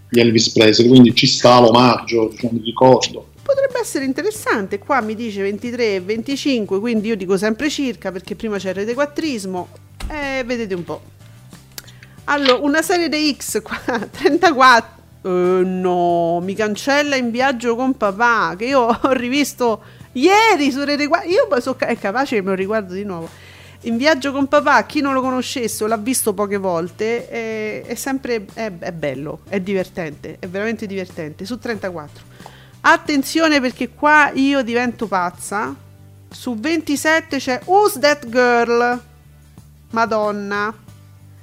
[0.09, 3.28] di Elvis Presley, quindi ci sta l'omaggio, diciamo, di ricordo.
[3.43, 8.36] Potrebbe essere interessante, qua mi dice 23 e 25, quindi io dico sempre circa perché
[8.36, 9.67] prima c'era il retequattrismo
[10.09, 11.01] e vedete un po'.
[12.26, 13.78] Allora, una serie di X qua,
[14.09, 14.94] 34.
[15.26, 21.07] Eh, no, mi cancella in viaggio con papà che io ho rivisto ieri su Rete
[21.07, 21.28] 4.
[21.28, 23.28] Io poi so, è capace che me lo riguardo di nuovo.
[23.82, 27.95] In viaggio con papà, chi non lo conoscesse o l'ha visto poche volte, è, è
[27.95, 31.45] sempre è, è bello, è divertente, è veramente divertente.
[31.45, 32.23] Su 34.
[32.82, 35.76] Attenzione perché qua io divento pazza.
[36.30, 38.99] Su 27 c'è Who's That Girl?
[39.91, 40.73] Madonna.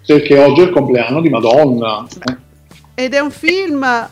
[0.07, 2.07] Perché oggi è il compleanno di Madonna.
[2.29, 2.51] eh.
[2.95, 4.09] Ed è un film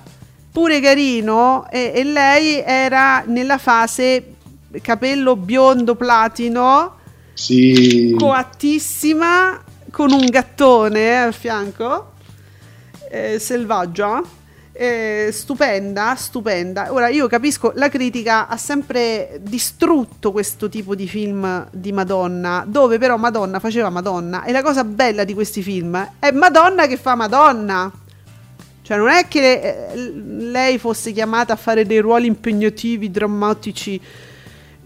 [0.53, 4.35] pure carino e, e lei era nella fase
[4.83, 6.97] capello biondo platino,
[7.35, 12.13] Sì, coattissima, con un gattone al fianco,
[13.11, 14.23] eh, selvaggia.
[14.73, 16.91] eh, stupenda, stupenda.
[16.93, 22.97] Ora io capisco, la critica ha sempre distrutto questo tipo di film di Madonna, dove
[22.97, 24.45] però Madonna faceva Madonna.
[24.45, 27.93] E la cosa bella di questi film è Madonna che fa Madonna.
[28.91, 29.61] Cioè, non è che
[29.93, 34.01] eh, lei fosse chiamata a fare dei ruoli impegnativi, drammatici.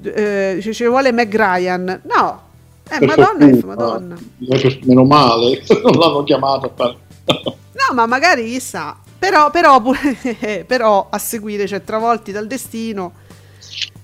[0.02, 2.02] eh, ci ci vuole Meg Ryan.
[2.04, 2.42] No,
[2.86, 4.14] è per Madonna fortuna, Madonna.
[4.14, 6.96] eh, per- meno male, non l'hanno chiamata a fare.
[7.24, 8.94] No, ma magari chissà.
[9.18, 9.80] Però, però,
[10.66, 13.10] però a seguire c'è Travolti dal destino,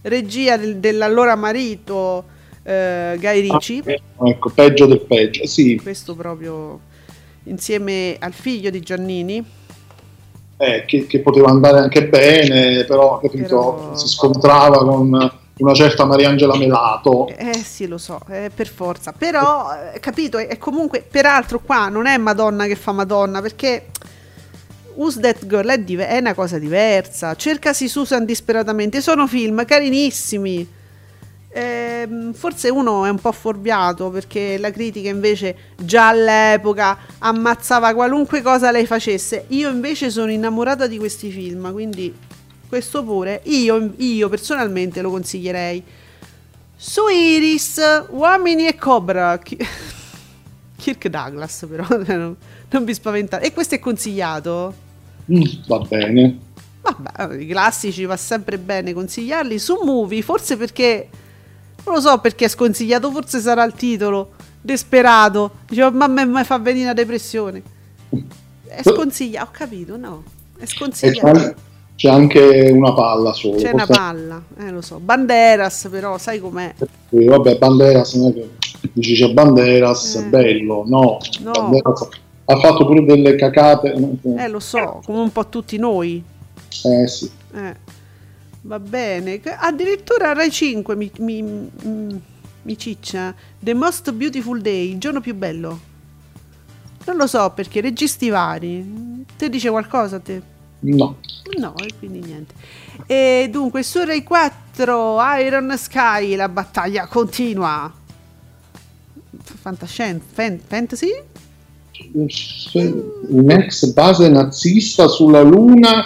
[0.00, 2.24] regia del- dell'allora marito
[2.62, 3.82] eh, Guy Ricci.
[4.24, 5.46] ecco, peggio del peggio.
[5.46, 6.80] Sì, Questo proprio
[7.44, 9.58] insieme al figlio di Giannini.
[10.60, 16.04] Eh, che, che poteva andare anche bene, però, capito, Però- si scontrava con una certa
[16.04, 17.28] Mariangela Melato.
[17.28, 19.14] Eh sì, lo so, eh, per forza.
[19.16, 23.86] Però, eh, capito, è, è comunque, peraltro qua non è Madonna che fa Madonna, perché
[24.96, 27.34] Who's That Girl è, dive- è una cosa diversa.
[27.34, 30.78] Cercasi Susan disperatamente, sono film carinissimi.
[31.52, 38.40] Ehm, forse uno è un po' fuorviato perché la critica invece già all'epoca ammazzava qualunque
[38.40, 39.46] cosa lei facesse.
[39.48, 42.14] Io invece sono innamorata di questi film, quindi
[42.68, 45.82] questo pure io, io personalmente lo consiglierei.
[46.76, 49.38] Su Iris, Uomini e Cobra.
[50.76, 52.36] Kirk Douglas, però non,
[52.70, 53.44] non vi spaventate.
[53.44, 54.72] E questo è consigliato?
[55.30, 56.38] Mm, va bene.
[56.80, 59.58] Vabbè, i classici va sempre bene consigliarli.
[59.58, 61.08] Su Movie, forse perché
[61.90, 64.30] non lo so perché è sconsigliato, forse sarà il titolo.
[64.62, 67.62] Desperato, dicevo, ma me mi fa venire la depressione.
[68.66, 70.22] È sconsigliato, ho capito, no.
[70.56, 71.54] È sconsigliato.
[71.96, 73.56] c'è, anche una palla solo.
[73.56, 75.00] C'è una palla, eh, lo so.
[75.00, 76.74] Banderas, però, sai com'è?
[77.08, 78.48] Sì, vabbè, Banderas non è che
[78.92, 80.24] dici c'è Banderas, Eh.
[80.26, 81.18] bello, no.
[81.40, 81.50] No.
[81.50, 82.08] Banderas
[82.44, 83.94] ha fatto pure delle cacate.
[84.36, 86.22] Eh, lo so, come un po' tutti noi.
[86.84, 87.30] Eh sì.
[87.54, 87.98] Eh,
[88.62, 89.40] va bene.
[89.42, 92.22] Addirittura Rai 5 mi, mi, mi-
[92.62, 93.34] mi ciccia.
[93.58, 95.88] The Most Beautiful Day, il giorno più bello.
[97.06, 99.24] Non lo so perché, registi vari.
[99.36, 100.42] Te dice qualcosa a te?
[100.80, 101.16] No.
[101.58, 102.54] No, e quindi niente.
[103.06, 107.92] E dunque, su Rai 4, Iron Sky, la battaglia continua.
[109.42, 111.10] Fantascienza, fan- fantasy?
[112.12, 116.02] Un ex base nazista sulla Luna,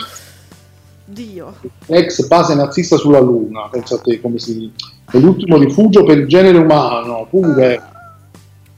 [1.04, 1.54] Dio.
[1.86, 4.72] ex base nazista sulla Luna, pensate come si
[5.10, 7.82] è l'ultimo rifugio per il genere umano, pure,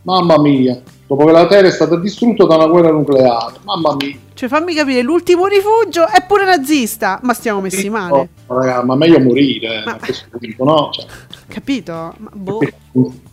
[0.02, 4.16] mamma mia, dopo che la Terra è stata distrutta da una guerra nucleare, mamma mia.
[4.34, 8.28] Cioè, fammi capire, l'ultimo rifugio è pure nazista, ma stiamo messi male.
[8.46, 10.90] Raga, ma meglio morire Ma- a questo punto, no?
[10.92, 11.06] Cioè,
[11.48, 12.14] Capito?
[12.32, 12.58] Boh.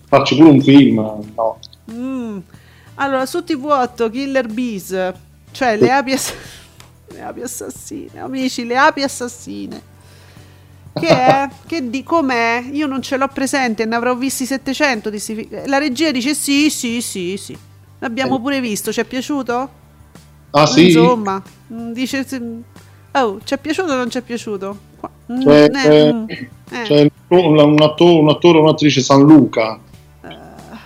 [0.07, 0.95] farci pure un film,
[1.35, 1.59] no?
[1.91, 2.37] Mm.
[2.95, 5.11] Allora, su TV8 Killer Bees,
[5.51, 6.15] cioè le api,
[7.13, 9.81] le api assassine, amici, le api assassine.
[10.93, 11.49] Che è?
[11.65, 12.63] Che di com'è?
[12.71, 16.35] Io non ce l'ho presente, ne avrò visti 700 di sti fi- La regia dice
[16.35, 17.57] sì, sì, sì, sì.
[17.99, 18.41] L'abbiamo Eh.
[18.41, 19.69] pure visto, ci è piaciuto?
[20.51, 20.85] Ah sì?
[20.87, 21.41] Insomma,
[21.73, 22.41] mm, dice se-
[23.15, 24.77] Oh, ci è piaciuto o non ci è piaciuto?
[25.31, 26.25] Mm, C'è, eh, eh, mm,
[26.83, 29.79] c'è un, attore, un attore un'attrice San Luca.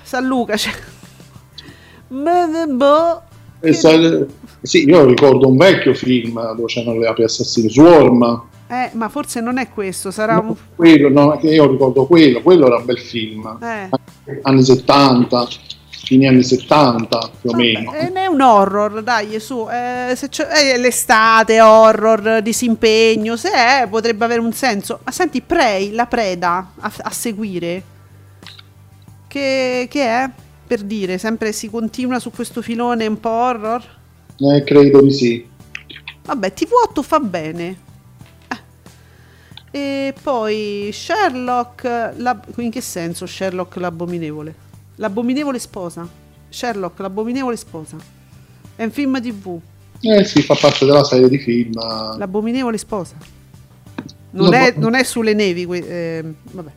[0.04, 0.72] San Luca c'è.
[2.10, 3.22] Ma boh.
[3.60, 4.26] Sa-
[4.62, 8.44] sì, io ricordo un vecchio film dove c'erano le api assassine, Swarm.
[8.70, 10.54] Eh, ma forse non è questo, sarà un...
[10.76, 13.58] Quello, no, io ricordo quello, quello era un bel film.
[13.62, 13.90] Eh.
[14.42, 15.48] Anni 70,
[15.90, 17.92] fine anni 70 più o meno.
[17.92, 19.66] Vabbè, eh, è un horror, dai, su.
[19.72, 25.00] eh, se eh, l'estate, horror, disimpegno, se è, potrebbe avere un senso.
[25.04, 27.84] Ma senti, Prey, la preda a, a seguire,
[29.28, 30.30] che, che è?
[30.68, 33.82] Per dire, sempre si continua su questo filone un po' horror?
[34.38, 35.46] Eh, credo di sì.
[36.26, 37.78] Vabbè, TV8 fa bene.
[39.72, 39.78] Eh.
[39.80, 41.84] E poi Sherlock,
[42.18, 44.54] la- in che senso Sherlock l'abominevole?
[44.96, 46.08] L'abominevole sposa.
[46.50, 47.96] Sherlock, l'abominevole sposa.
[48.76, 49.60] È un film TV.
[50.02, 51.74] Eh sì, fa parte della serie di film.
[52.18, 53.16] L'abominevole sposa.
[54.32, 55.66] Non, No, è, non è sulle nevi.
[55.66, 55.88] que-
[56.20, 56.72] eh, vabbè.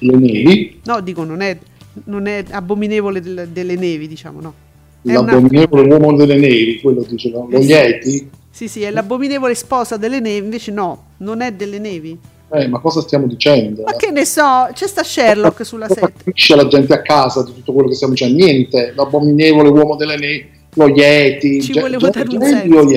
[0.00, 1.58] Le nevi, No, dico, non è,
[2.04, 4.54] non è abominevole del- delle nevi, diciamo, no.
[5.02, 7.68] È l'abominevole uomo delle nevi, quello diceva, lo Eh sì.
[7.68, 8.30] Yeti.
[8.50, 12.18] Sì, sì, è l'abominevole sposa delle nevi, invece no, non è delle nevi.
[12.52, 13.82] Eh, ma cosa stiamo dicendo?
[13.84, 16.12] Ma che ne so, c'è sta Sherlock sulla 7.
[16.24, 18.44] capisce la gente a casa di tutto quello che stiamo dicendo?
[18.44, 21.62] Niente, l'abominevole uomo delle nevi, lo Yeti.
[21.62, 22.78] Ci Ge- volevo Ge- dare un Geppi senso.
[22.78, 22.90] o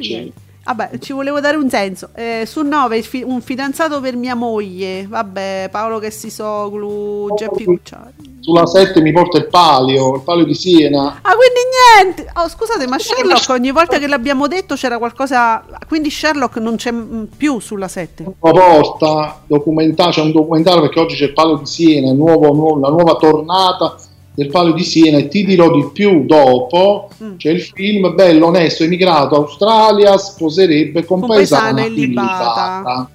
[0.00, 0.32] Yeti?
[0.68, 2.10] Vabbè, ci volevo dare un senso.
[2.14, 5.06] Eh, su 9 un fidanzato per mia moglie.
[5.08, 8.36] Vabbè, Paolo che si soglu, Geppi Cucciari.
[8.40, 11.20] Sulla 7 mi porta il palio, il palio di Siena.
[11.22, 12.30] Ah, quindi niente.
[12.34, 15.64] Oh, scusate, ma Sherlock ogni volta che l'abbiamo detto c'era qualcosa.
[15.86, 16.92] Quindi Sherlock non c'è
[17.34, 18.24] più sulla 7.
[18.24, 22.52] La porta, documenta- c'è un documentario perché oggi c'è il palio di Siena, il nuovo-
[22.52, 23.96] nuovo- la nuova tornata
[24.38, 27.10] del palio di Siena e ti dirò di più dopo.
[27.20, 27.36] Mm.
[27.38, 32.76] C'è il film bello, onesto, emigrato Australia, sposerebbe compaesana Compaesana illibata.
[32.76, 33.10] illibata.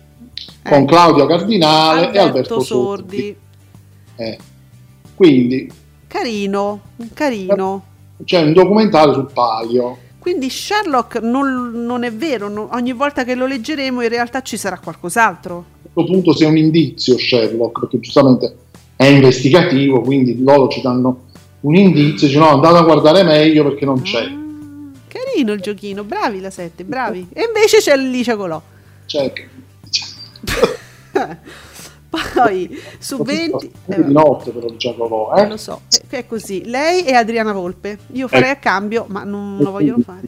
[0.63, 0.69] Eh.
[0.69, 3.15] Con Claudia Cardinale e Alberto Sordi.
[3.15, 3.36] Sordi.
[4.17, 4.38] Eh.
[5.15, 5.71] Quindi
[6.07, 6.82] Carino,
[7.13, 7.84] carino.
[8.26, 9.97] c'è un documentario sul palio.
[10.19, 14.57] Quindi Sherlock non, non è vero, no- ogni volta che lo leggeremo in realtà ci
[14.57, 15.65] sarà qualcos'altro.
[15.86, 18.57] A questo punto sia un indizio Sherlock, perché giustamente
[18.95, 21.25] è investigativo, quindi loro ci danno
[21.61, 24.23] un indizio, dicono no, andate a guardare meglio perché non c'è.
[24.23, 27.27] Ah, carino il giochino, bravi la 7, bravi.
[27.33, 28.61] E invece c'è Licia Colò.
[29.05, 29.31] Cioè,
[32.33, 33.71] Poi su 20...
[33.87, 35.47] eh, di notte però il Giacolò, eh, eh?
[35.47, 36.63] lo so, è, così.
[36.65, 37.97] Lei e Adriana Volpe.
[38.11, 40.21] Io farei a cambio, ma non lo vogliono fare.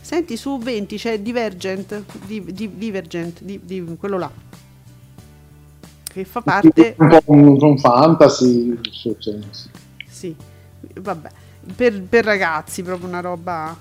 [0.00, 4.30] Senti, su 20 c'è Divergent, di, di- Divergent, di, di quello là.
[6.12, 6.94] Che fa parte...
[6.98, 8.78] un po' un, un fantasy,
[10.06, 10.34] sì.
[11.00, 11.30] Vabbè,
[11.74, 13.76] per, per ragazzi, proprio una roba...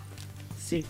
[0.55, 0.83] Sì.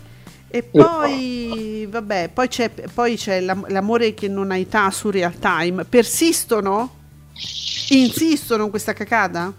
[0.54, 5.38] E poi, vabbè, poi c'è, poi c'è l'am- l'amore che non ha età su real
[5.38, 5.84] time.
[5.84, 7.00] Persistono?
[7.88, 9.52] Insistono in questa cacata?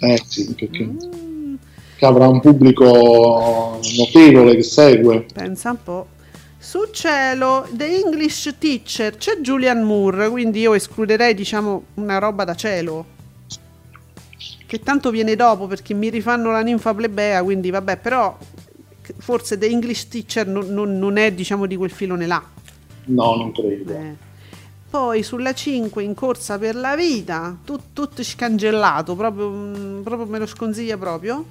[0.00, 1.54] Eh sì, perché Mm,
[1.96, 5.26] che avrà un pubblico notevole che segue.
[5.32, 6.06] pensa un po'.
[6.64, 12.54] Su cielo, The English Teacher, c'è Julian Moore, quindi io escluderei, diciamo, una roba da
[12.54, 13.04] cielo.
[14.66, 18.36] Che tanto viene dopo perché mi rifanno la ninfa plebea, quindi vabbè, però
[19.18, 22.42] forse The English Teacher non, non- non è, diciamo, di quel filone là.
[23.04, 23.92] No, non credo.
[23.92, 24.14] Eh.
[24.88, 30.38] Poi sulla 5 in corsa per la vita, tut- tutto scangellato, proprio, mm, proprio me
[30.38, 31.44] lo sconsiglia proprio.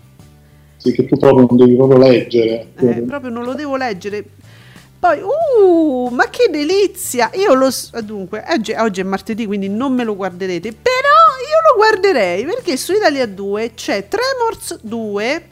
[0.78, 2.72] Sì, che tu proprio non devi proprio leggere.
[2.78, 4.26] Eh, proprio non lo devo leggere.
[5.04, 7.30] Poi, uh, ma che delizia!
[7.34, 7.70] Io lo.
[7.70, 10.72] s- Dunque, oggi, oggi è martedì, quindi non me lo guarderete.
[10.72, 15.48] Però io lo guarderei perché su Italia 2 c'è Tremors 2.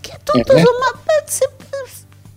[0.00, 0.62] Che tutto Eh.
[0.64, 1.00] sommato.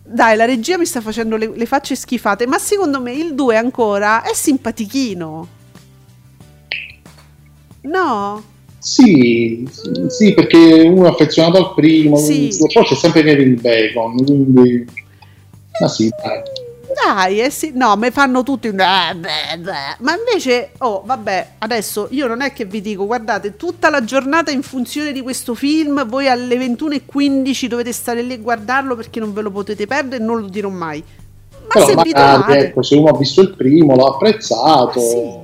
[0.03, 3.55] Dai, la regia mi sta facendo le, le facce schifate, ma secondo me il 2
[3.55, 5.47] ancora è simpatichino.
[7.83, 8.43] No?
[8.79, 9.67] Sì,
[10.09, 12.53] sì, perché uno è affezionato al primo, Sì.
[12.73, 15.03] poi c'è sempre Kevin Bacon, quindi...
[15.79, 16.41] Ma sì, dai.
[17.03, 18.79] Dai, eh sì, no, mi fanno tutti un...
[18.79, 19.15] eh.
[19.99, 24.51] Ma invece, oh, vabbè, adesso io non è che vi dico, guardate, tutta la giornata
[24.51, 29.33] in funzione di questo film, voi alle 21.15 dovete stare lì a guardarlo perché non
[29.33, 31.03] ve lo potete perdere e non lo dirò mai.
[31.63, 32.57] Ma Però se vi magari, trovate...
[32.59, 35.43] ecco, se uno ha visto il primo, l'ha apprezzato, Sì.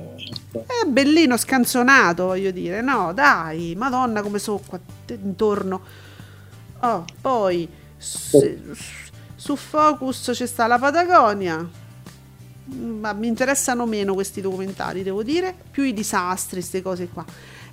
[0.52, 2.82] È bellino, scanzonato, voglio dire.
[2.82, 4.78] No, dai, madonna come so qua
[5.08, 5.80] intorno.
[6.80, 7.66] Oh, poi
[7.96, 8.60] se,
[9.42, 11.68] su Focus c'è sta la Patagonia.
[13.00, 17.24] Ma mi interessano meno questi documentari, devo dire, più i disastri, queste cose qua.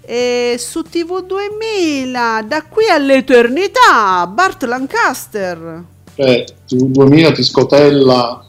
[0.01, 5.83] E su TV 2000, da qui all'eternità, Bart Lancaster.
[6.15, 8.43] Cioè, TV 2000 ti scotella.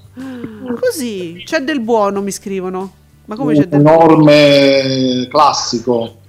[0.81, 2.91] Così, c'è del buono, mi scrivono.
[3.27, 6.20] Ma come c'è un del enorme classico.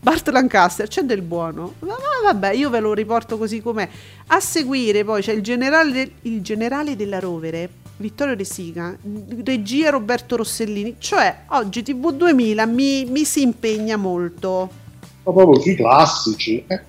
[0.00, 1.74] Bart Lancaster, c'è del buono.
[1.80, 3.88] Ma, ma vabbè, io ve lo riporto così com'è.
[4.28, 8.96] A seguire poi c'è il generale, il generale della rovere, Vittorio De Sica,
[9.44, 10.96] regia Roberto Rossellini.
[10.98, 14.70] Cioè, oggi TV 2000 mi, mi si impegna molto.
[15.24, 16.64] Ma proprio sui classici.
[16.68, 16.80] eh.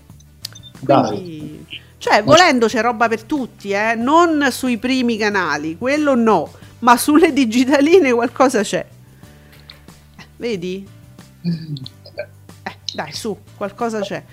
[0.79, 1.07] Dai.
[1.07, 1.65] Quindi,
[1.97, 3.95] cioè, volendo c'è roba per tutti, eh?
[3.95, 8.85] non sui primi canali, quello no, ma sulle digitaline qualcosa c'è.
[10.17, 10.87] Eh, Vedi?
[11.41, 11.49] Eh,
[12.97, 14.23] dai, su, qualcosa c'è.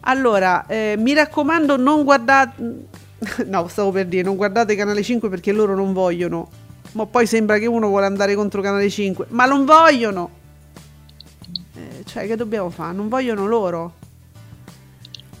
[0.00, 2.88] Allora, eh, mi raccomando, non guardate.
[3.44, 6.48] No, stavo per dire, non guardate Canale 5 perché loro non vogliono.
[6.92, 10.30] Ma poi sembra che uno vuole andare contro Canale 5, ma non vogliono.
[11.74, 12.94] Eh, cioè, che dobbiamo fare?
[12.94, 13.94] Non vogliono loro.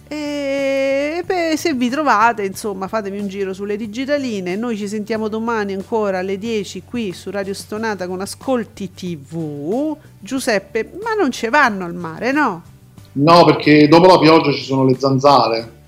[0.08, 4.56] E beh, se vi trovate, insomma, fatemi un giro sulle digitaline.
[4.56, 9.96] Noi ci sentiamo domani ancora alle 10 qui su Radio Stonata con Ascolti TV.
[10.18, 12.69] Giuseppe, ma non ci vanno al mare, no?
[13.12, 15.78] No, perché dopo la pioggia ci sono le zanzare,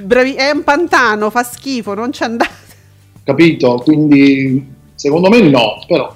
[0.00, 2.50] Bravi, è un pantano, fa schifo, non ci andate.
[3.22, 3.76] capito?
[3.84, 6.14] Quindi secondo me no, però.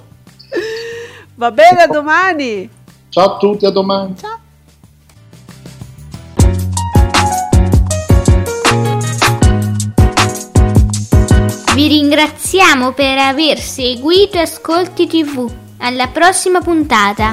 [1.35, 2.69] Va bene, a domani.
[3.09, 4.15] Ciao a tutti, a domani.
[4.17, 4.39] Ciao.
[11.73, 15.49] Vi ringraziamo per aver seguito Ascolti TV.
[15.77, 17.31] Alla prossima puntata.